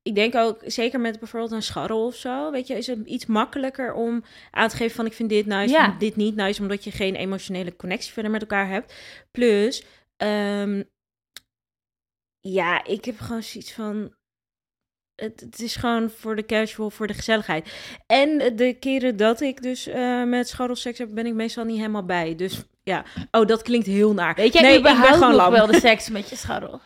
ik 0.03 0.15
denk 0.15 0.35
ook, 0.35 0.63
zeker 0.65 1.01
met 1.01 1.19
bijvoorbeeld 1.19 1.53
een 1.53 1.63
scharrel 1.63 2.07
of 2.07 2.15
zo, 2.15 2.51
weet 2.51 2.67
je, 2.67 2.75
is 2.75 2.87
het 2.87 3.07
iets 3.07 3.27
makkelijker 3.27 3.93
om 3.93 4.25
aan 4.51 4.69
te 4.69 4.77
geven 4.77 4.97
van 4.97 5.07
ik 5.07 5.13
vind 5.13 5.29
dit 5.29 5.47
nice, 5.47 5.73
Ja. 5.75 5.97
dit 5.99 6.17
niet 6.17 6.35
nice, 6.37 6.63
omdat 6.63 6.85
je 6.85 6.91
geen 6.91 7.15
emotionele 7.15 7.77
connectie 7.77 8.13
verder 8.13 8.31
met 8.31 8.41
elkaar 8.41 8.69
hebt. 8.69 8.95
Plus, 9.31 9.85
ehm, 10.17 10.83
ja, 12.41 12.85
ik 12.85 13.05
heb 13.05 13.19
gewoon 13.21 13.43
zoiets 13.43 13.73
van, 13.73 14.15
het, 15.21 15.41
het 15.41 15.61
is 15.61 15.77
gewoon 15.77 16.11
voor 16.11 16.37
de 16.37 16.47
casual, 16.47 16.91
voor 16.91 17.07
de 17.07 17.15
gezelligheid. 17.15 17.73
En 18.07 18.57
de 18.57 18.77
keren 18.81 19.17
dat 19.17 19.41
ik 19.41 19.63
dus 19.63 19.87
eh, 19.87 20.25
met 20.25 20.49
scharrelseks 20.49 20.99
heb, 20.99 21.09
ben 21.13 21.27
ik 21.27 21.35
meestal 21.35 21.65
niet 21.65 21.77
helemaal 21.77 22.05
bij. 22.05 22.35
Dus 22.35 22.63
ja, 22.83 23.05
oh, 23.31 23.47
dat 23.47 23.63
klinkt 23.63 23.87
heel 23.87 24.13
naar. 24.13 24.35
Weet 24.35 24.53
jij 24.53 24.63
nee, 24.63 24.77
ik 24.77 24.83
ben 24.83 24.97
gewoon 24.97 25.35
lam. 25.35 25.53
wel 25.53 25.67
de 25.67 25.81
seks 25.89 26.09
met 26.09 26.29
je 26.29 26.37
scharrel? 26.37 26.81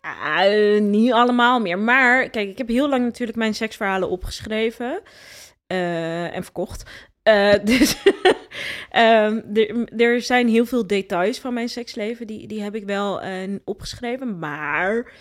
Eh, 0.00 0.80
niet 0.80 1.12
allemaal 1.12 1.60
meer. 1.60 1.78
Maar 1.78 2.30
kijk, 2.30 2.48
ik 2.48 2.58
heb 2.58 2.68
heel 2.68 2.88
lang 2.88 3.04
natuurlijk 3.04 3.38
mijn 3.38 3.54
seksverhalen 3.54 4.10
opgeschreven 4.10 5.00
eh, 5.66 6.36
en 6.36 6.44
verkocht. 6.44 6.90
Dus 7.64 7.96
ehm, 8.90 9.40
er, 9.96 10.20
zijn 10.20 10.48
heel 10.48 10.66
veel 10.66 10.86
details 10.86 11.38
van 11.38 11.54
mijn 11.54 11.68
seksleven, 11.68 12.26
die, 12.26 12.46
die 12.46 12.62
heb 12.62 12.74
ik 12.74 12.84
wel 12.84 13.20
opgeschreven. 13.64 14.38
Maar 14.38 15.12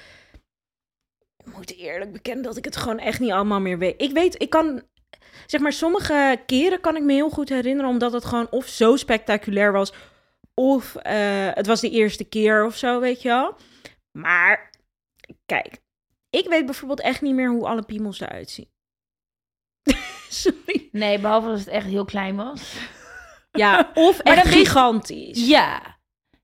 ik 1.46 1.56
moet 1.56 1.78
eerlijk 1.78 2.12
bekennen 2.12 2.44
dat 2.44 2.58
ik 2.58 2.66
het 2.66 2.76
gewoon 2.76 3.00
echt 3.00 3.20
niet 3.20 3.32
allemaal 3.32 3.60
meer 3.60 3.78
weet. 3.78 4.02
Ik 4.02 4.12
weet, 4.12 4.42
ik 4.42 4.50
kan, 4.50 4.82
zeg 5.46 5.62
maar, 5.62 5.74
sommige 5.74 6.42
keren 6.46 6.82
kan 6.82 6.96
ik 6.96 7.04
me 7.04 7.14
heel 7.14 7.30
goed 7.30 7.50
herinneren, 7.50 7.92
omdat 7.92 8.14
het 8.14 8.26
gewoon 8.26 8.50
of 8.50 8.68
zo 8.68 8.96
spectaculair 8.96 9.72
was, 9.72 9.94
of 10.54 10.96
eh, 10.96 11.50
het 11.54 11.68
was 11.68 11.82
de 11.82 11.90
eerste 11.90 12.24
keer 12.24 12.66
of 12.66 12.78
zo, 12.78 13.00
weet 13.00 13.22
je 13.22 13.28
wel. 13.28 13.56
Maar 14.12 14.70
kijk, 15.46 15.78
ik 16.30 16.48
weet 16.48 16.66
bijvoorbeeld 16.66 17.02
echt 17.02 17.22
niet 17.22 17.34
meer 17.36 17.50
hoe 17.50 17.68
alle 17.68 17.84
piemels 17.84 18.20
eruit 18.20 18.50
zien. 18.50 18.70
Sorry. 20.30 20.90
Nee, 20.92 21.20
behalve 21.20 21.48
als 21.48 21.60
het 21.60 21.70
echt 21.70 21.86
heel 21.86 22.06
klein 22.06 22.36
was. 22.36 22.76
Ja, 23.52 23.92
of 23.94 24.20
echt 24.20 24.48
gigantisch. 24.48 25.48
Ja. 25.48 25.91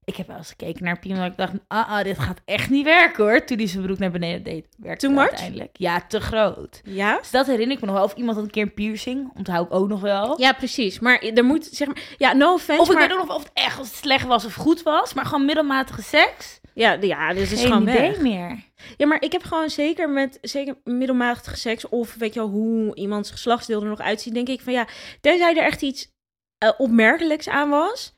Ik 0.08 0.16
heb 0.16 0.28
wel 0.28 0.38
eens 0.38 0.50
gekeken 0.50 0.84
naar 0.84 1.00
Piemel 1.00 1.22
en 1.24 1.32
ik 1.32 1.38
dacht, 1.38 1.54
ah, 1.68 1.90
ah, 1.90 2.04
dit 2.04 2.20
gaat 2.20 2.42
echt 2.46 2.70
niet 2.70 2.86
werken 2.86 3.24
hoor. 3.24 3.46
Toen 3.46 3.58
hij 3.58 3.68
zijn 3.68 3.84
broek 3.84 3.98
naar 3.98 4.12
beneden 4.12 4.44
deed, 4.44 4.68
werkte 4.78 5.10
het 5.10 5.18
uiteindelijk. 5.18 5.78
Ja, 5.78 6.02
te 6.08 6.20
groot. 6.20 6.82
Ja? 6.84 7.18
Dus 7.18 7.32
dat 7.32 7.46
herinner 7.46 7.76
ik 7.76 7.82
me 7.82 7.88
nog 7.88 7.96
wel. 7.96 8.04
Of 8.04 8.14
iemand 8.14 8.36
had 8.36 8.46
een 8.46 8.52
keer 8.52 8.64
een 8.64 8.74
piercing, 8.74 9.32
onthoud 9.36 9.66
ik 9.66 9.74
ook 9.74 9.88
nog 9.88 10.02
wel. 10.02 10.42
Ja, 10.42 10.54
precies. 10.54 11.00
Maar 11.00 11.20
er 11.20 11.46
moet, 11.46 11.66
zeg 11.66 11.88
maar... 11.88 12.16
Ja, 12.18 12.34
no 12.34 12.54
offense, 12.54 12.82
Of 12.82 12.88
ik 12.88 12.94
maar... 12.94 13.08
weet 13.08 13.18
ook 13.18 13.26
nog 13.26 13.36
of 13.36 13.44
het 13.44 13.52
echt 13.54 13.78
het 13.78 13.88
slecht 13.88 14.26
was 14.26 14.46
of 14.46 14.54
goed 14.54 14.84
was. 14.84 15.14
Maar 15.14 15.26
gewoon 15.26 15.46
middelmatige 15.46 16.02
seks. 16.02 16.60
Ja, 16.74 16.98
ja, 17.02 17.34
dit 17.34 17.52
is 17.52 17.66
gewoon 17.66 17.82
idee 17.82 18.10
weg. 18.10 18.20
meer. 18.20 18.64
Ja, 18.98 19.08
maar 19.08 19.22
ik 19.22 19.32
heb 19.32 19.44
gewoon 19.44 19.70
zeker 19.70 20.10
met 20.10 20.38
zeker 20.42 20.76
middelmatige 20.84 21.58
seks... 21.58 21.90
of 21.90 22.16
weet 22.16 22.34
je 22.34 22.40
wel, 22.40 22.50
hoe 22.50 22.96
iemands 22.96 23.32
geslachtsdeel 23.32 23.82
er 23.82 23.90
nog 23.90 24.00
uitziet... 24.02 24.34
denk 24.34 24.48
ik 24.48 24.62
van 24.62 24.74
ja, 24.74 24.88
tenzij 25.22 25.56
er 25.56 25.64
echt 25.64 25.82
iets 25.82 26.12
eh, 26.58 26.70
opmerkelijks 26.78 27.50
aan 27.50 27.70
was... 27.70 28.16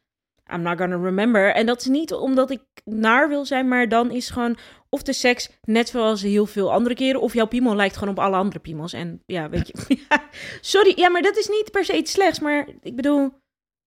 I'm 0.51 0.61
not 0.61 0.77
gonna 0.77 0.97
remember. 0.97 1.53
En 1.53 1.65
dat 1.65 1.79
is 1.79 1.85
niet 1.85 2.13
omdat 2.13 2.51
ik 2.51 2.61
naar 2.85 3.29
wil 3.29 3.45
zijn... 3.45 3.67
maar 3.67 3.89
dan 3.89 4.11
is 4.11 4.29
gewoon 4.29 4.57
of 4.89 5.03
de 5.03 5.13
seks 5.13 5.49
net 5.61 5.89
zoals 5.89 6.21
heel 6.21 6.45
veel 6.45 6.71
andere 6.71 6.95
keren... 6.95 7.21
of 7.21 7.33
jouw 7.33 7.47
piemel 7.47 7.75
lijkt 7.75 7.97
gewoon 7.97 8.13
op 8.13 8.19
alle 8.19 8.35
andere 8.35 8.59
piemels. 8.59 8.93
En 8.93 9.23
ja, 9.25 9.49
weet 9.49 9.67
je... 9.67 9.73
ja, 10.09 10.23
sorry, 10.61 10.93
ja, 10.95 11.09
maar 11.09 11.21
dat 11.21 11.37
is 11.37 11.47
niet 11.47 11.71
per 11.71 11.85
se 11.85 11.97
iets 11.97 12.11
slechts. 12.11 12.39
Maar 12.39 12.67
ik 12.81 12.95
bedoel, 12.95 13.21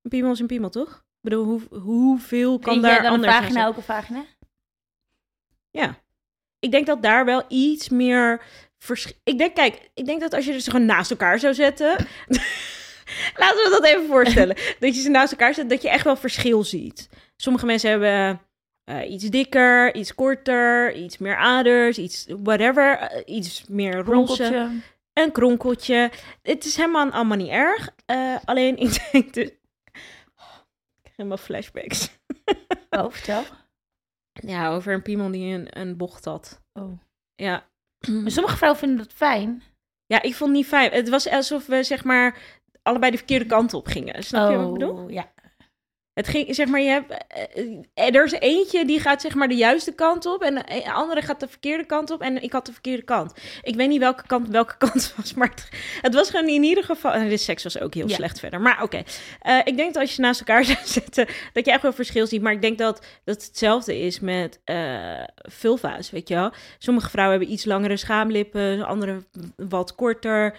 een 0.03 0.11
piemel 0.11 0.33
is 0.33 0.41
een 0.41 0.47
piemel, 0.47 0.71
toch? 0.71 0.91
Ik 0.91 1.31
bedoel, 1.31 1.45
hoe, 1.45 1.79
hoeveel 1.79 2.59
kan 2.59 2.73
Vind 2.73 2.85
daar 2.85 2.93
jij 2.93 3.03
dan 3.03 3.13
een 3.13 3.15
anders 3.15 3.33
aan 3.33 3.43
vagina 3.43 3.67
ook 3.67 3.77
een 3.77 3.83
vagina? 3.83 4.25
Ja. 5.71 6.01
Ik 6.59 6.71
denk 6.71 6.87
dat 6.87 7.03
daar 7.03 7.25
wel 7.25 7.45
iets 7.49 7.89
meer 7.89 8.43
verschil... 8.79 9.17
Ik 9.25 9.39
denk, 9.39 9.55
kijk, 9.55 9.91
ik 9.95 10.05
denk 10.05 10.21
dat 10.21 10.35
als 10.35 10.45
je 10.45 10.61
ze 10.61 10.71
gewoon 10.71 10.87
naast 10.87 11.11
elkaar 11.11 11.39
zou 11.39 11.55
zetten... 11.55 11.97
Laten 13.43 13.57
we 13.57 13.77
dat 13.81 13.85
even 13.85 14.07
voorstellen. 14.07 14.57
dat 14.81 14.95
je 14.95 15.01
ze 15.01 15.09
naast 15.11 15.33
elkaar 15.33 15.55
zet, 15.55 15.69
dat 15.71 15.83
je 15.83 15.91
echt 15.91 16.05
wel 16.05 16.17
verschil 16.17 16.65
ziet. 16.65 17.09
Sommige 17.37 17.67
mensen 17.67 17.91
hebben 17.91 18.41
eh, 18.85 19.11
iets 19.11 19.25
dikker, 19.25 19.95
iets 19.95 20.15
korter, 20.15 20.95
iets 20.95 21.19
meer 21.19 21.37
aders, 21.37 21.99
iets 21.99 22.27
whatever. 22.43 22.99
eh, 22.99 23.35
iets 23.37 23.67
meer 23.67 23.95
roze. 23.95 24.13
Ronkeltje. 24.13 24.81
Een 25.13 25.33
kronkeltje. 25.33 26.11
Het 26.43 26.65
is 26.65 26.77
helemaal 26.77 27.11
allemaal 27.11 27.37
niet 27.37 27.49
erg. 27.49 27.91
Eh, 28.07 28.37
alleen 28.45 28.77
ik 28.77 29.09
denk 29.13 29.35
dus... 29.35 29.47
Ik 29.47 29.59
krijg 31.03 31.17
helemaal 31.17 31.37
flashbacks. 31.39 32.19
Oh, 32.91 33.11
vertel. 33.17 33.45
Ja, 34.33 34.71
over 34.71 34.93
een 34.93 35.03
piemel 35.03 35.31
die 35.31 35.55
een, 35.55 35.79
een 35.81 35.97
bocht 35.97 36.25
had. 36.25 36.61
Oh. 36.73 36.99
Ja. 37.35 37.67
Maar 38.09 38.31
sommige 38.31 38.57
vrouwen 38.57 38.81
vinden 38.81 38.99
dat 38.99 39.13
fijn. 39.13 39.63
Ja, 40.07 40.23
ik 40.23 40.35
vond 40.35 40.51
het 40.51 40.59
niet 40.59 40.69
fijn. 40.69 40.93
Het 40.93 41.09
was 41.09 41.29
alsof 41.29 41.67
we 41.67 41.83
zeg 41.83 42.05
maar 42.05 42.39
allebei 42.83 43.11
de 43.11 43.17
verkeerde 43.17 43.47
kant 43.47 43.75
op 43.75 43.87
gingen. 43.87 44.23
Snap 44.23 44.51
je 44.51 44.57
wat 44.57 44.67
ik 44.67 44.73
bedoel? 44.73 44.93
Oh, 45.05 45.11
ja. 45.11 45.31
Het 46.13 46.29
ging, 46.29 46.55
zeg 46.55 46.67
maar, 46.69 46.81
je 46.81 46.89
hebt, 46.89 47.11
eh, 47.29 47.75
eh, 47.95 48.15
er 48.15 48.25
is 48.25 48.33
eentje 48.33 48.85
die 48.85 49.01
gaat 49.01 49.21
zeg 49.21 49.35
maar 49.35 49.49
de 49.49 49.55
juiste 49.57 49.93
kant 49.95 50.27
op 50.27 50.43
en 50.43 50.55
de 50.55 50.93
andere 50.93 51.23
gaat 51.23 51.41
de 51.41 51.49
verkeerde 51.49 51.85
kant 51.87 52.11
op 52.11 52.21
en 52.21 52.43
ik 52.43 52.53
had 52.53 52.67
de 52.67 52.73
verkeerde 52.73 53.03
kant. 53.03 53.33
Ik 53.63 53.75
weet 53.75 53.89
niet 53.89 53.99
welke 54.01 54.27
kant 54.27 54.49
welke 54.49 54.77
kant 54.87 55.15
was, 55.17 55.35
maar 55.35 55.49
het, 55.49 55.69
het 56.01 56.15
was 56.15 56.31
gewoon 56.31 56.49
in 56.49 56.63
ieder 56.63 56.85
geval, 56.85 57.13
en 57.13 57.29
de 57.29 57.37
seks 57.37 57.63
was 57.63 57.79
ook 57.81 57.95
heel 57.95 58.09
Ja. 58.09 58.15
slecht 58.15 58.39
verder. 58.41 58.61
Maar 58.61 58.83
oké, 58.83 59.03
Eh, 59.41 59.59
ik 59.65 59.77
denk 59.77 59.93
dat 59.95 60.03
als 60.03 60.17
je 60.17 60.23
naast 60.23 60.41
elkaar 60.41 60.65
zou 60.75 60.79
zetten, 60.85 61.27
dat 61.53 61.65
je 61.65 61.73
echt 61.73 61.83
wel 61.83 61.93
verschil 61.93 62.27
ziet. 62.27 62.43
Maar 62.43 62.53
ik 62.53 62.63
denk 62.63 62.79
dat 62.79 62.97
dat 63.25 63.37
het 63.37 63.45
hetzelfde 63.47 63.99
is 63.99 64.21
met 64.21 64.61
eh 64.65 65.23
vulva's, 65.35 66.11
weet 66.11 66.29
je 66.29 66.35
wel. 66.35 66.53
Sommige 66.79 67.11
vrouwen 67.11 67.37
hebben 67.39 67.55
iets 67.55 67.65
langere 67.65 67.97
schaamlippen, 67.97 68.87
andere 68.87 69.23
wat 69.57 69.95
korter. 69.95 70.57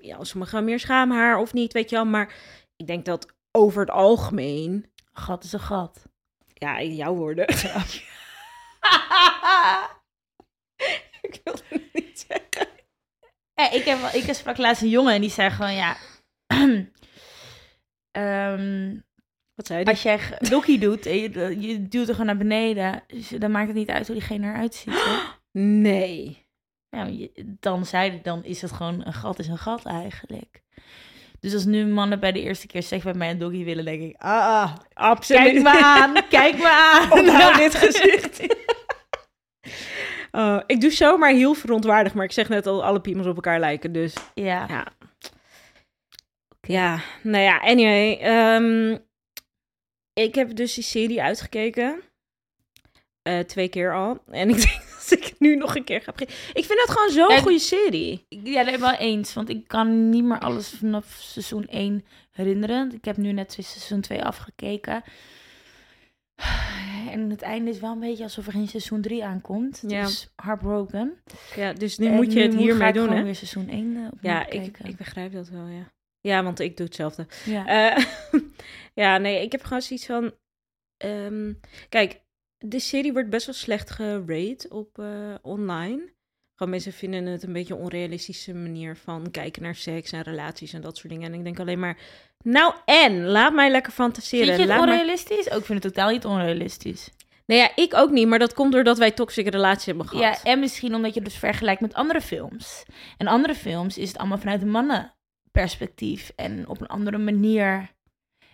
Ja, 0.00 0.24
sommige 0.24 0.54
hebben 0.54 0.64
meer 0.70 0.80
schaamhaar 0.80 1.38
of 1.38 1.52
niet, 1.52 1.72
weet 1.72 1.90
je 1.90 1.96
wel. 1.96 2.04
Maar 2.04 2.34
ik 2.76 2.86
denk 2.86 3.04
dat 3.04 3.34
over 3.50 3.80
het 3.80 3.90
algemeen 3.90 4.90
Gat 5.12 5.44
is 5.44 5.52
een 5.52 5.60
gat. 5.60 6.02
ja, 6.54 6.78
in 6.78 6.94
jouw 6.94 7.14
woorden. 7.14 7.48
ik 11.20 11.40
wilde 11.44 11.62
het 11.68 11.92
niet 11.92 12.26
zeggen. 12.28 12.68
Ja, 13.54 13.70
ik, 13.70 13.84
heb, 13.84 13.98
ik 13.98 14.34
sprak 14.34 14.56
laatst 14.56 14.82
een 14.82 14.88
jongen 14.88 15.14
en 15.14 15.20
die 15.20 15.30
zei 15.30 15.50
gewoon, 15.50 15.74
ja, 15.74 15.96
Ehm, 18.10 18.96
Wat 19.54 19.66
zei 19.66 19.84
die? 19.84 19.92
als 19.92 20.02
jij 20.02 20.20
dokkie 20.48 20.78
doet 20.78 21.06
en 21.06 21.16
je, 21.16 21.60
je 21.60 21.88
duwt 21.88 22.06
er 22.08 22.12
gewoon 22.12 22.26
naar 22.26 22.36
beneden, 22.36 23.02
dus 23.06 23.28
dan 23.28 23.50
maakt 23.50 23.66
het 23.66 23.76
niet 23.76 23.88
uit 23.88 24.06
hoe 24.06 24.16
diegene 24.16 24.46
eruit 24.46 24.74
ziet. 24.74 25.04
Hè? 25.04 25.16
Nee. 25.60 26.46
Nou, 26.90 27.10
je- 27.10 27.32
dan 27.60 27.86
zei 27.86 28.10
hij, 28.10 28.20
dan 28.22 28.44
is 28.44 28.62
het 28.62 28.72
gewoon 28.72 29.06
een 29.06 29.12
gat 29.12 29.38
is 29.38 29.48
een 29.48 29.58
gat 29.58 29.84
eigenlijk. 29.86 30.62
Dus 31.40 31.54
als 31.54 31.64
nu 31.64 31.86
mannen 31.86 32.20
bij 32.20 32.32
de 32.32 32.40
eerste 32.42 32.66
keer 32.66 32.82
seks 32.82 33.02
bij 33.04 33.14
mij 33.14 33.30
een 33.30 33.38
doggy 33.38 33.64
willen, 33.64 33.84
denk 33.84 34.02
ik, 34.02 34.16
ah, 34.18 34.46
ah 34.62 34.74
Absoluut. 34.94 35.42
kijk 35.42 35.62
me 35.62 35.82
aan, 35.84 36.14
kijk 36.28 36.56
me 36.56 36.68
aan. 36.68 37.12
Onthoud 37.12 37.56
dit 37.64 37.74
gezicht. 37.74 38.40
Oh, 40.32 40.60
ik 40.66 40.80
doe 40.80 40.90
zomaar 40.90 41.32
heel 41.32 41.54
verontwaardigd, 41.54 42.14
maar 42.14 42.24
ik 42.24 42.32
zeg 42.32 42.48
net 42.48 42.66
al, 42.66 42.84
alle 42.84 43.00
piemels 43.00 43.26
op 43.26 43.34
elkaar 43.34 43.60
lijken, 43.60 43.92
dus... 43.92 44.14
Ja. 44.34 44.66
Ja. 44.68 44.86
Ja, 46.60 47.00
nou 47.22 47.44
ja, 47.44 47.58
anyway. 47.60 48.18
ehm, 48.18 48.98
ik 50.12 50.34
heb 50.34 50.54
dus 50.56 50.74
die 50.74 50.84
serie 50.84 51.22
uitgekeken. 51.22 52.02
Eh, 53.22 53.38
twee 53.38 53.68
keer 53.68 53.94
al. 53.94 54.22
En 54.30 54.48
ik 54.48 54.56
denk 54.56 54.82
nu 55.38 55.56
nog 55.56 55.76
een 55.76 55.84
keer 55.84 56.00
ga 56.00 56.12
beginnen. 56.12 56.36
Ik 56.52 56.64
vind 56.64 56.78
dat 56.86 56.90
gewoon 56.90 57.10
zo'n 57.10 57.34
Ja, 57.36 57.40
goede 57.40 57.58
serie. 57.58 58.26
Ja, 58.28 58.64
dat 58.64 58.80
wel 58.80 58.94
eens. 58.94 59.34
Want 59.34 59.48
ik 59.48 59.68
kan 59.68 60.08
niet 60.10 60.24
meer 60.24 60.38
alles 60.38 60.68
vanaf 60.68 61.16
seizoen 61.20 61.66
1 61.66 62.04
herinneren. 62.30 62.92
Ik 62.94 63.04
heb 63.04 63.16
nu 63.16 63.32
net 63.32 63.52
seizoen 63.52 64.00
2 64.00 64.24
afgekeken. 64.24 65.02
En 67.10 67.30
het 67.30 67.42
einde 67.42 67.70
is 67.70 67.80
wel 67.80 67.92
een 67.92 67.98
beetje 68.00 68.22
alsof 68.22 68.46
er 68.46 68.52
geen 68.52 68.68
seizoen 68.68 69.00
3 69.00 69.24
aankomt. 69.24 69.82
Ja. 69.86 70.04
Dus 70.04 70.28
heartbroken. 70.36 71.22
Ja, 71.56 71.72
dus 71.72 71.98
nu 71.98 72.06
En 72.06 72.12
moet 72.14 72.32
je 72.32 72.40
het 72.40 72.54
hiermee 72.54 72.92
doen, 72.92 73.02
gewoon 73.02 73.18
hè? 73.18 73.24
weer 73.24 73.34
seizoen 73.34 73.68
1 73.68 73.86
uh, 73.96 74.08
Ja, 74.20 74.46
ik, 74.50 74.78
ik 74.78 74.96
begrijp 74.96 75.32
dat 75.32 75.48
wel, 75.48 75.66
ja. 75.66 75.92
Ja, 76.20 76.42
want 76.42 76.60
ik 76.60 76.76
doe 76.76 76.86
hetzelfde. 76.86 77.26
ja. 77.44 77.66
Eh, 77.96 78.04
ja, 79.04 79.18
nee, 79.18 79.42
ik 79.42 79.52
heb 79.52 79.62
gewoon 79.62 79.82
zoiets 79.82 80.06
van... 80.06 80.32
ehm, 80.96 81.52
kijk, 81.88 82.20
de 82.58 82.80
serie 82.80 83.12
wordt 83.12 83.30
best 83.30 83.46
wel 83.46 83.54
slecht 83.54 83.90
gerate 83.90 84.66
op 84.68 84.98
eh, 84.98 85.34
online. 85.42 86.16
Gewoon 86.54 86.72
mensen 86.72 86.92
vinden 86.92 87.26
het 87.26 87.42
een 87.42 87.52
beetje 87.52 87.74
een 87.74 87.80
onrealistische 87.80 88.54
manier 88.54 88.96
van 88.96 89.30
kijken 89.30 89.62
naar 89.62 89.74
seks 89.74 90.12
en 90.12 90.22
relaties 90.22 90.72
en 90.72 90.80
dat 90.80 90.96
soort 90.96 91.12
dingen. 91.12 91.32
En 91.32 91.38
ik 91.38 91.44
denk 91.44 91.60
alleen 91.60 91.78
maar, 91.78 91.98
nou 92.44 92.74
en, 92.84 93.24
laat 93.24 93.52
mij 93.52 93.70
lekker 93.70 93.92
fantaseren. 93.92 94.46
Vind 94.46 94.56
je 94.56 94.62
het 94.62 94.70
laat 94.70 94.80
mij- 94.84 94.88
onrealistisch? 94.94 95.50
Ook 95.50 95.58
ik 95.58 95.64
vind 95.64 95.82
het 95.84 95.94
totaal 95.94 96.10
niet 96.10 96.24
onrealistisch. 96.24 97.10
Nee, 97.46 97.58
ja, 97.58 97.70
ik 97.74 97.94
ook 97.94 98.10
niet, 98.10 98.28
maar 98.28 98.38
dat 98.38 98.54
komt 98.54 98.72
doordat 98.72 98.98
wij 98.98 99.10
toxische 99.10 99.50
relaties 99.50 99.86
hebben 99.86 100.08
gehad. 100.08 100.40
Ja, 100.42 100.50
en 100.50 100.60
misschien 100.60 100.94
omdat 100.94 101.14
je 101.14 101.22
dus 101.22 101.38
vergelijkt 101.38 101.80
met 101.80 101.94
andere 101.94 102.20
films. 102.20 102.84
En 103.16 103.26
andere 103.26 103.54
films 103.54 103.98
is 103.98 104.08
het 104.08 104.18
allemaal 104.18 104.38
vanuit 104.38 104.62
een 104.62 104.70
mannenperspectief. 104.70 106.32
En 106.36 106.68
op 106.68 106.80
een 106.80 106.86
andere 106.86 107.18
manier. 107.18 107.96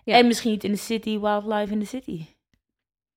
Ja. 0.04 0.16
En 0.16 0.26
misschien 0.26 0.50
niet 0.50 0.64
in 0.64 0.72
de 0.72 0.78
city, 0.78 1.18
wildlife 1.18 1.72
in 1.72 1.78
de 1.78 1.84
city. 1.84 2.26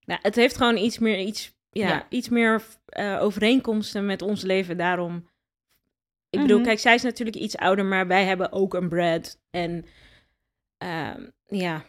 Nou, 0.08 0.20
het 0.24 0.36
heeft 0.36 0.58
gewoon 0.58 0.78
iets 0.78 1.00
meer, 1.00 1.20
iets, 1.20 1.54
ja, 1.70 1.88
Ja. 1.88 2.06
iets 2.10 2.30
meer 2.30 2.64
eh, 2.86 3.18
overeenkomsten 3.22 4.06
met 4.06 4.22
ons 4.22 4.42
leven. 4.42 4.78
Daarom. 4.78 5.30
Ik 6.30 6.40
bedoel, 6.42 6.58
Mhm. 6.58 6.68
kijk, 6.68 6.80
zij 6.80 6.96
is 6.96 7.02
natuurlijk 7.02 7.38
iets 7.38 7.58
ouder, 7.58 7.86
maar 7.86 8.08
wij 8.08 8.26
hebben 8.26 8.52
ook 8.52 8.74
een 8.74 8.90
Brad. 8.90 9.40
En 9.50 9.86
ehm, 10.78 11.22
ja, 11.46 11.84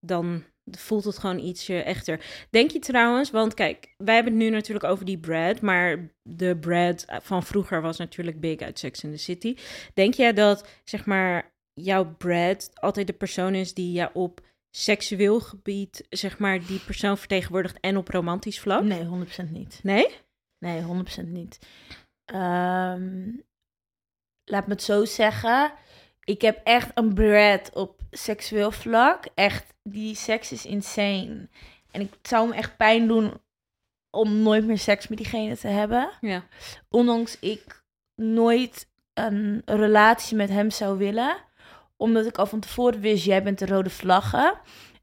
dan 0.00 0.44
voelt 0.70 1.04
het 1.04 1.18
gewoon 1.18 1.38
ietsje 1.38 1.82
echter. 1.82 2.46
Denk 2.50 2.70
je 2.70 2.78
trouwens, 2.78 3.30
want 3.30 3.54
kijk, 3.54 3.94
wij 3.96 4.14
hebben 4.14 4.32
het 4.32 4.42
nu 4.42 4.50
natuurlijk 4.50 4.84
over 4.84 5.04
die 5.04 5.18
Brad, 5.18 5.60
maar 5.60 6.14
de 6.22 6.56
Brad 6.56 7.04
van 7.22 7.42
vroeger 7.42 7.80
was 7.82 7.98
natuurlijk 7.98 8.40
big 8.40 8.60
uit 8.60 8.78
Sex 8.78 9.02
in 9.04 9.10
the 9.10 9.16
City. 9.16 9.56
Denk 9.94 10.14
jij 10.14 10.32
dat, 10.32 10.68
zeg 10.84 11.06
maar, 11.06 11.52
jouw 11.74 12.14
Brad 12.16 12.70
altijd 12.74 13.06
de 13.06 13.12
persoon 13.12 13.54
is 13.54 13.74
die 13.74 13.92
je 13.92 14.10
op 14.12 14.40
seksueel 14.76 15.40
gebied, 15.40 16.06
zeg 16.10 16.38
maar, 16.38 16.66
die 16.66 16.78
persoon 16.78 17.18
vertegenwoordigt 17.18 17.80
en 17.80 17.96
op 17.96 18.08
romantisch 18.08 18.60
vlak? 18.60 18.82
Nee, 18.82 19.04
100% 19.46 19.50
niet. 19.50 19.80
Nee? 19.82 20.06
Nee, 20.58 20.82
100% 20.82 21.26
niet. 21.26 21.58
Ehm, 22.24 23.30
laat 24.44 24.66
me 24.66 24.72
het 24.72 24.82
zo 24.82 25.04
zeggen. 25.04 25.72
Ik 26.24 26.42
heb 26.42 26.60
echt 26.64 26.90
een 26.94 27.14
Brad 27.14 27.70
op 27.74 28.00
seksueel 28.10 28.70
vlak. 28.70 29.24
Echt, 29.34 29.74
die 29.82 30.14
seks 30.14 30.52
is 30.52 30.66
insane. 30.66 31.48
En 31.90 32.00
ik 32.00 32.12
zou 32.22 32.48
me 32.48 32.54
echt 32.54 32.76
pijn 32.76 33.08
doen 33.08 33.40
om 34.10 34.42
nooit 34.42 34.66
meer 34.66 34.78
seks 34.78 35.08
met 35.08 35.18
diegene 35.18 35.56
te 35.56 35.68
hebben. 35.68 36.10
Ja. 36.20 36.44
Ondanks 36.88 37.38
ik 37.38 37.84
nooit 38.14 38.88
een 39.12 39.62
relatie 39.64 40.36
met 40.36 40.48
hem 40.48 40.70
zou 40.70 40.98
willen. 40.98 41.36
Omdat 41.96 42.26
ik 42.26 42.38
al 42.38 42.46
van 42.46 42.60
tevoren 42.60 43.00
wist, 43.00 43.24
jij 43.24 43.42
bent 43.42 43.58
de 43.58 43.66
rode 43.66 43.90
vlaggen. 43.90 44.54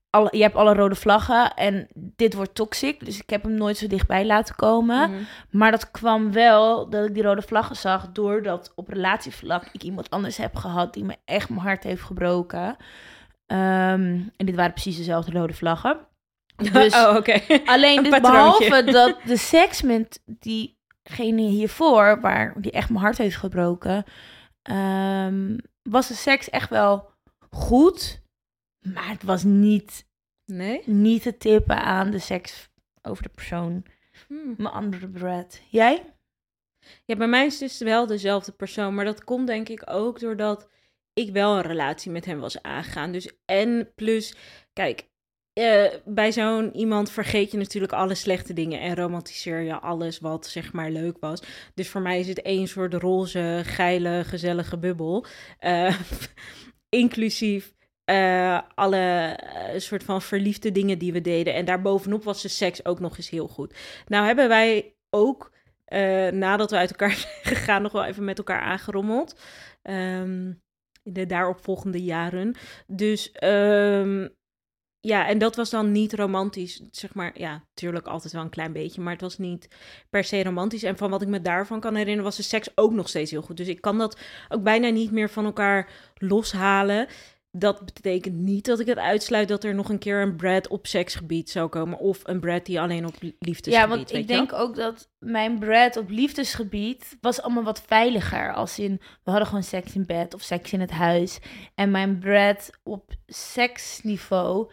Alle, 0.10 0.30
je 0.32 0.42
hebt 0.42 0.56
alle 0.56 0.74
rode 0.74 0.96
vlaggen 0.96 1.54
en 1.54 1.88
dit 1.94 2.34
wordt 2.34 2.56
toxic. 2.56 3.06
Dus 3.06 3.22
ik 3.22 3.30
heb 3.30 3.44
hem 3.44 3.54
nooit 3.54 3.78
zo 3.78 3.88
dichtbij 3.88 4.26
laten 4.26 4.56
komen. 4.56 5.10
Mhm. 5.10 5.22
Maar 5.50 5.72
dat 5.72 5.92
kwam 5.92 6.32
wel 6.32 6.90
dat 6.90 7.08
ik 7.08 7.14
die 7.14 7.24
rode 7.24 7.42
vlaggen 7.42 7.76
zag 7.76 8.12
doordat 8.12 8.72
op 8.76 8.88
relatievlak 8.88 9.70
ik 9.72 9.84
iemand 9.84 10.10
anders 10.10 10.38
heb 10.38 10.56
gehad 10.56 10.94
die 10.94 11.04
me 11.04 11.16
echt 11.26 11.50
mijn 11.50 11.62
hart 11.62 11.84
heeft 11.84 12.02
gebroken. 12.02 12.76
Ehm, 13.46 14.20
en 14.38 14.46
dit 14.46 14.56
waren 14.56 14.74
precies 14.74 14.98
dezelfde 14.98 15.32
rode 15.32 15.54
vlaggen. 15.54 16.00
Dus 16.72 16.96
oh, 16.96 17.16
oké. 17.16 17.42
alleen 17.66 17.98
een 17.98 18.12
dus 18.12 18.22
behalve 18.22 18.84
dat 18.84 19.18
de 19.26 19.38
seks 19.38 19.82
met 19.82 20.22
diegene 20.26 21.42
hiervoor, 21.42 22.22
waar 22.22 22.54
die 22.62 22.72
echt 22.72 22.90
mijn 22.90 23.02
hart 23.02 23.18
heeft 23.18 23.36
gebroken, 23.36 24.04
ehm, 24.62 25.58
was 25.84 26.08
de 26.08 26.14
seks 26.14 26.50
echt 26.50 26.70
wel 26.70 27.10
goed. 27.50 28.22
Maar 28.80 29.10
het 29.10 29.24
was 29.24 29.44
niet, 29.44 30.06
Nee? 30.46 30.82
niet 30.86 31.22
te 31.22 31.38
tippen 31.38 31.84
aan 31.84 32.12
de 32.12 32.20
seks 32.20 32.70
over 33.02 33.24
de 33.24 33.30
persoon. 33.30 33.86
Hmm. 34.28 34.54
Mijn 34.58 34.74
andere 34.74 35.08
Brad. 35.08 35.62
Jij? 35.70 36.16
Ja, 37.06 37.16
bij 37.16 37.28
mij 37.28 37.46
is 37.46 37.60
het 37.60 37.70
dus 37.70 37.80
wel 37.80 38.08
dezelfde 38.08 38.52
persoon, 38.52 38.96
maar 38.96 39.06
dat 39.06 39.24
komt 39.24 39.48
denk 39.48 39.70
ik 39.70 39.84
ook 39.86 40.20
doordat 40.20 40.70
ik 41.14 41.32
wel 41.32 41.56
een 41.56 41.62
relatie 41.62 42.12
met 42.12 42.26
hem 42.26 42.40
was 42.40 42.62
aangegaan. 42.62 43.12
Dus 43.12 43.32
en 43.46 43.92
plus, 43.96 44.36
kijk, 44.74 45.10
eh, 45.54 45.86
bij 46.06 46.32
zo'n 46.32 46.76
iemand 46.76 47.12
vergeet 47.12 47.52
je 47.52 47.58
natuurlijk 47.58 47.94
alle 47.94 48.16
slechte 48.16 48.54
dingen 48.54 48.80
en 48.80 48.96
romantiseer 48.96 49.62
je 49.62 49.80
alles 49.80 50.20
wat 50.20 50.48
zeg 50.48 50.74
maar 50.74 50.92
leuk 50.92 51.18
was. 51.20 51.42
Dus 51.74 51.90
voor 51.90 52.02
mij 52.02 52.20
is 52.20 52.28
het 52.28 52.42
één 52.42 52.68
soort 52.68 52.94
roze, 52.94 53.62
geile, 53.66 54.24
gezellige 54.26 54.78
bubbel. 54.78 55.26
Eh, 55.60 56.00
inclusief 56.90 57.74
eh, 58.04 58.62
alle 58.76 59.40
soort 59.78 60.04
van 60.04 60.22
verliefde 60.22 60.72
dingen 60.72 60.98
die 60.98 61.14
we 61.14 61.22
deden. 61.22 61.54
En 61.54 61.66
daarbovenop 61.66 62.24
was 62.24 62.42
de 62.42 62.48
seks 62.48 62.86
ook 62.86 63.00
nog 63.00 63.18
eens 63.18 63.30
heel 63.30 63.48
goed. 63.48 63.76
Nou 64.08 64.26
hebben 64.26 64.48
wij 64.48 64.96
ook 65.10 65.52
nadat 66.32 66.72
we 66.72 66.78
uit 66.78 66.90
elkaar 66.90 67.12
zijn 67.44 67.56
gegaan, 67.56 67.82
nog 67.82 67.92
wel 67.92 68.06
even 68.06 68.24
met 68.24 68.38
elkaar 68.38 68.62
aangerommeld. 68.62 69.40
Ehm, 69.82 70.52
in 71.04 71.14
de 71.14 71.26
daaropvolgende 71.26 72.04
jaren. 72.04 72.56
Dus 72.88 73.32
ehm, 73.32 74.28
ja, 75.02 75.28
en 75.28 75.38
dat 75.38 75.56
was 75.56 75.70
dan 75.70 75.92
niet 75.92 76.14
romantisch. 76.14 76.82
Zeg 76.92 77.14
maar, 77.14 77.32
ja, 77.34 77.52
natuurlijk 77.52 78.08
altijd 78.08 78.34
wel 78.34 78.42
een 78.42 78.50
klein 78.50 78.74
beetje, 78.74 79.02
maar 79.02 79.14
het 79.14 79.22
was 79.22 79.38
niet 79.38 79.68
per 80.10 80.24
se 80.24 80.44
romantisch. 80.44 80.84
En 80.84 80.98
van 80.98 81.10
wat 81.10 81.22
ik 81.22 81.28
me 81.28 81.42
daarvan 81.42 81.80
kan 81.80 81.96
herinneren, 81.96 82.24
was 82.24 82.36
de 82.36 82.44
seks 82.44 82.70
ook 82.76 82.92
nog 82.92 83.10
steeds 83.10 83.32
heel 83.32 83.42
goed. 83.42 83.58
Dus 83.58 83.68
ik 83.68 83.82
kan 83.82 83.98
dat 83.98 84.20
ook 84.50 84.64
bijna 84.64 84.90
niet 84.90 85.12
meer 85.12 85.30
van 85.30 85.46
elkaar 85.46 85.90
loshalen. 86.16 87.08
Dat 87.52 87.86
betekent 87.86 88.36
niet 88.36 88.66
dat 88.66 88.80
ik 88.80 88.86
het 88.86 88.98
uitsluit 88.98 89.48
dat 89.48 89.64
er 89.64 89.76
nog 89.76 89.90
een 89.90 90.00
keer 90.00 90.22
een 90.22 90.36
Brad 90.36 90.68
op 90.68 90.88
seksgebied 90.88 91.50
zou 91.50 91.70
komen. 91.70 91.98
Of 91.98 92.20
een 92.24 92.40
Brad 92.40 92.66
die 92.66 92.82
alleen 92.82 93.06
op 93.06 93.16
liefdesgebied. 93.22 93.74
Ja, 93.74 93.88
want 93.88 94.14
ik 94.14 94.28
denk 94.28 94.54
ook 94.54 94.76
dat 94.76 95.10
mijn 95.20 95.60
Brad 95.60 95.98
op 95.98 96.10
liefdesgebied 96.10 97.18
was 97.22 97.42
allemaal 97.42 97.64
wat 97.64 97.82
veiliger. 97.88 98.54
Als 98.54 98.80
in, 98.80 99.02
we 99.24 99.32
hadden 99.32 99.48
gewoon 99.48 99.64
seks 99.64 99.96
in 99.96 100.06
bed 100.06 100.34
of 100.34 100.42
seks 100.42 100.74
in 100.74 100.80
het 100.80 100.92
huis. 100.92 101.40
En 101.76 101.92
mijn 101.92 102.20
Brad 102.20 102.70
op 102.84 103.12
seksniveau 103.28 104.72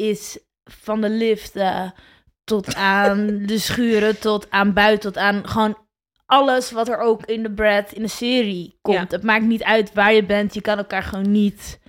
is 0.00 0.38
van 0.70 1.00
de 1.00 1.10
liften 1.10 1.94
tot 2.44 2.74
aan 2.74 3.26
de 3.46 3.58
schuren, 3.58 4.18
tot 4.20 4.50
aan 4.50 4.72
buiten, 4.72 5.12
tot 5.12 5.22
aan 5.22 5.48
gewoon 5.48 5.78
alles 6.26 6.70
wat 6.70 6.88
er 6.88 6.98
ook 6.98 7.24
in 7.26 7.42
de 7.42 7.50
Brad 7.52 7.92
in 7.92 8.02
de 8.02 8.08
serie 8.08 8.78
komt. 8.80 9.10
Het 9.10 9.22
maakt 9.22 9.44
niet 9.44 9.62
uit 9.64 9.92
waar 9.92 10.12
je 10.12 10.24
bent, 10.24 10.54
je 10.54 10.60
kan 10.60 10.78
elkaar 10.78 11.02
gewoon 11.02 11.30
niet... 11.30 11.80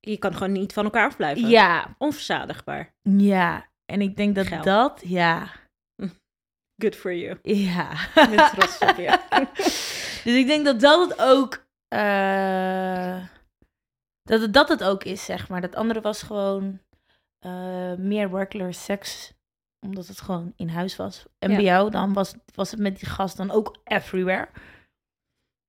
Je 0.00 0.16
kan 0.16 0.32
gewoon 0.32 0.52
niet 0.52 0.72
van 0.72 0.84
elkaar 0.84 1.06
afblijven. 1.06 1.48
Ja, 1.48 1.94
Onverzadigbaar. 1.98 2.94
ja. 3.02 3.66
En 3.84 4.00
ik 4.00 4.16
denk 4.16 4.34
dat 4.34 4.64
dat, 4.64 5.02
ja, 5.04 5.48
Good 6.82 6.96
for 6.96 7.14
you. 7.14 7.38
ja. 7.42 7.92
Ik 7.92 8.30
ben 8.36 8.50
trots 8.50 8.78
op 8.78 8.96
je. 8.96 9.18
Dus 10.24 10.36
ik 10.36 10.46
denk 10.46 10.64
dat 10.64 10.80
dat 10.80 11.08
het 11.08 11.20
ook. 11.22 11.66
eh, 11.88 13.24
dat, 14.22 14.40
het, 14.40 14.52
dat 14.52 14.68
het 14.68 14.84
ook 14.84 15.04
is, 15.04 15.24
zeg 15.24 15.48
maar. 15.48 15.60
Dat 15.60 15.74
andere 15.74 16.00
was 16.00 16.22
gewoon 16.22 16.80
eh, 17.38 17.94
meer 17.94 18.28
regular 18.30 18.74
seks. 18.74 19.32
Omdat 19.80 20.06
het 20.06 20.20
gewoon 20.20 20.52
in 20.56 20.68
huis 20.68 20.96
was. 20.96 21.24
En 21.38 21.50
Ja. 21.50 21.56
bij 21.56 21.64
jou, 21.64 21.90
dan 21.90 22.12
was, 22.12 22.34
was 22.54 22.70
het 22.70 22.80
met 22.80 22.98
die 22.98 23.08
gast 23.08 23.36
dan 23.36 23.50
ook 23.50 23.80
everywhere. 23.84 24.48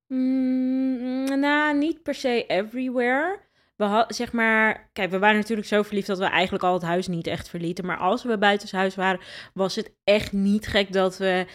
Mm, 0.06 1.40
nou, 1.40 1.78
niet 1.78 2.02
per 2.02 2.14
se 2.14 2.46
everywhere. 2.46 3.48
we 3.76 3.84
ha- 3.86 4.04
zeg 4.08 4.32
maar, 4.32 4.90
kijk, 4.92 5.10
we 5.10 5.18
waren 5.18 5.36
natuurlijk 5.36 5.68
zo 5.68 5.82
verliefd 5.82 6.06
dat 6.06 6.18
we 6.18 6.24
eigenlijk 6.24 6.64
al 6.64 6.72
het 6.72 6.82
huis 6.82 7.06
niet 7.08 7.26
echt 7.26 7.48
verlieten. 7.48 7.86
Maar 7.86 7.96
als 7.98 8.22
we 8.22 8.38
buitenshuis 8.38 8.94
waren, 8.94 9.20
was 9.54 9.74
het 9.76 9.92
echt 10.04 10.32
niet 10.32 10.66
gek 10.66 10.92
dat 10.92 11.16
we. 11.18 11.46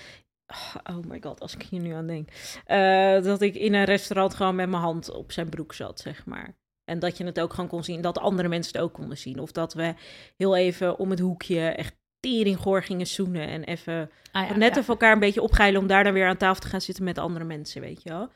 Oh 0.84 0.97
my 1.08 1.17
god, 1.21 1.39
als 1.39 1.54
ik 1.56 1.62
hier 1.63 1.82
nu 1.82 1.91
aan 1.91 2.08
denk. 2.08 2.30
eh, 2.65 3.21
dat 3.21 3.41
ik 3.41 3.56
in 3.56 3.73
een 3.73 3.84
restaurant 3.84 4.34
gewoon 4.34 4.56
met 4.56 4.69
mijn 4.69 4.82
hand 4.82 5.12
op 5.12 5.32
zijn 5.32 5.49
broek 5.49 5.73
zat, 5.73 5.99
zeg 5.99 6.25
maar. 6.25 6.56
En 6.86 7.00
dat 7.00 7.17
je 7.17 7.26
het 7.26 7.39
ook 7.39 7.54
gewoon 7.54 7.69
kon 7.69 7.84
zien, 7.84 8.02
dat 8.02 8.17
andere 8.17 8.48
mensen 8.48 8.74
het 8.74 8.82
ook 8.82 8.93
konden 8.93 9.17
zien. 9.17 9.39
Of 9.39 9.52
dat 9.52 9.74
we 9.74 9.93
heel 10.36 10.56
even 10.56 10.98
om 10.98 11.10
het 11.10 11.19
hoekje 11.19 11.69
echt 11.69 11.95
teringgoor 12.19 12.84
gingen 12.84 13.08
zoenen. 13.08 13.48
En 13.48 13.63
even 13.63 14.12
Ah, 14.36 14.50
ja, 14.50 14.56
net 14.56 14.76
ja. 14.76 14.84
elkaar 14.88 15.13
een 15.13 15.19
beetje 15.19 15.41
opgeilen 15.41 15.82
om 15.82 15.88
daar 15.88 16.04
dan 16.04 16.13
weer 16.13 16.28
aan 16.28 16.38
tafel 16.38 16.62
te 16.62 16.67
gaan 16.67 16.82
zitten 16.82 17.04
met 17.04 17.17
andere 17.17 17.45
mensen, 17.45 17.82
weet 17.82 18.04
je 18.04 18.10
wel. 18.10 18.30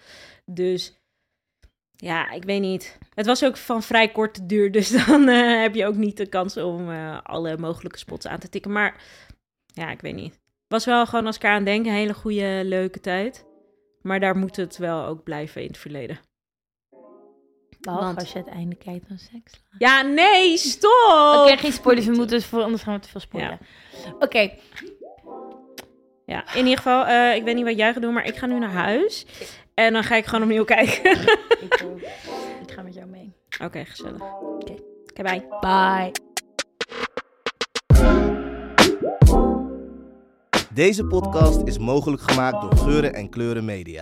Dus 0.46 1.02
ja, 1.96 2.32
ik 2.32 2.44
weet 2.44 2.62
niet. 2.62 2.98
Het 3.14 3.26
was 3.26 3.44
ook 3.46 3.58
van 3.58 3.84
vrij 3.84 4.10
korte 4.10 4.46
duur, 4.46 4.72
dus 4.78 5.06
dan 5.06 5.28
eh, 5.28 5.62
heb 5.62 5.76
je 5.76 5.86
ook 5.86 5.96
niet 5.96 6.18
de 6.18 6.26
kans 6.26 6.58
om 6.58 6.92
eh, 6.92 7.18
alle 7.24 7.58
mogelijke 7.58 7.98
spots 7.98 8.28
aan 8.28 8.40
te 8.40 8.50
tikken. 8.50 8.72
Maar 8.72 9.04
ja, 9.66 9.92
ik 9.92 10.02
weet 10.02 10.16
niet. 10.16 10.40
Was 10.68 10.86
wel 10.86 11.06
gewoon 11.06 11.26
als 11.26 11.36
ik 11.36 11.44
eraan 11.44 11.64
denk 11.64 11.86
een 11.86 11.92
hele 11.92 12.14
goede, 12.14 12.62
leuke 12.64 13.00
tijd. 13.00 13.46
Maar 14.02 14.20
daar 14.20 14.38
moet 14.38 14.56
het 14.56 14.78
wel 14.78 15.06
ook 15.06 15.24
blijven 15.24 15.62
in 15.62 15.68
het 15.68 15.78
verleden. 15.78 16.20
Behalve 17.80 18.06
want- 18.06 18.20
als 18.20 18.32
je 18.32 18.38
het 18.38 18.48
einde 18.48 18.76
kijkt 18.76 19.06
van 19.08 19.18
seks. 19.18 19.62
Ja, 19.78 20.02
nee, 20.02 20.58
stop! 20.58 21.36
Oké, 21.46 21.58
geen 21.58 21.72
spoilers. 21.74 22.06
We 22.06 22.12
moeten, 22.22 22.42
voor, 22.42 22.62
anders 22.64 22.84
gaan 22.84 22.94
we 22.94 23.00
te 23.00 23.10
veel 23.10 23.20
spoilen. 23.22 23.60
Oké, 24.20 24.50
Ja, 26.26 26.54
in 26.54 26.64
ieder 26.64 26.78
geval, 26.78 27.06
eh, 27.06 27.36
ik 27.36 27.44
weet 27.44 27.56
niet 27.56 27.66
wat 27.66 27.78
jij 27.78 27.94
gaat 27.94 28.02
doen, 28.02 28.14
maar 28.14 28.26
ik 28.26 28.36
ga 28.36 28.46
nu 28.46 28.60
naar 28.60 28.72
huis. 28.72 29.26
En 29.74 29.94
dan 29.94 30.04
ga 30.04 30.16
ik 30.16 30.26
gewoon 30.26 30.44
opnieuw 30.44 30.64
kijken. 30.64 31.12
ik, 31.62 31.86
ik 32.66 32.72
ga 32.72 32.82
met 32.82 32.94
jou 32.94 33.08
mee. 33.08 33.34
Oké, 33.64 33.86
gezellig. 33.86 34.22
Oké, 34.42 34.74
Oké, 35.10 35.24
bye. 35.24 35.48
Bye. 35.60 36.12
Deze 40.74 41.06
podcast 41.06 41.62
is 41.68 41.78
mogelijk 41.78 42.22
gemaakt 42.22 42.62
door 42.62 42.78
Geuren 42.78 43.14
en 43.14 43.30
Kleuren 43.30 43.66
Media. 43.66 44.02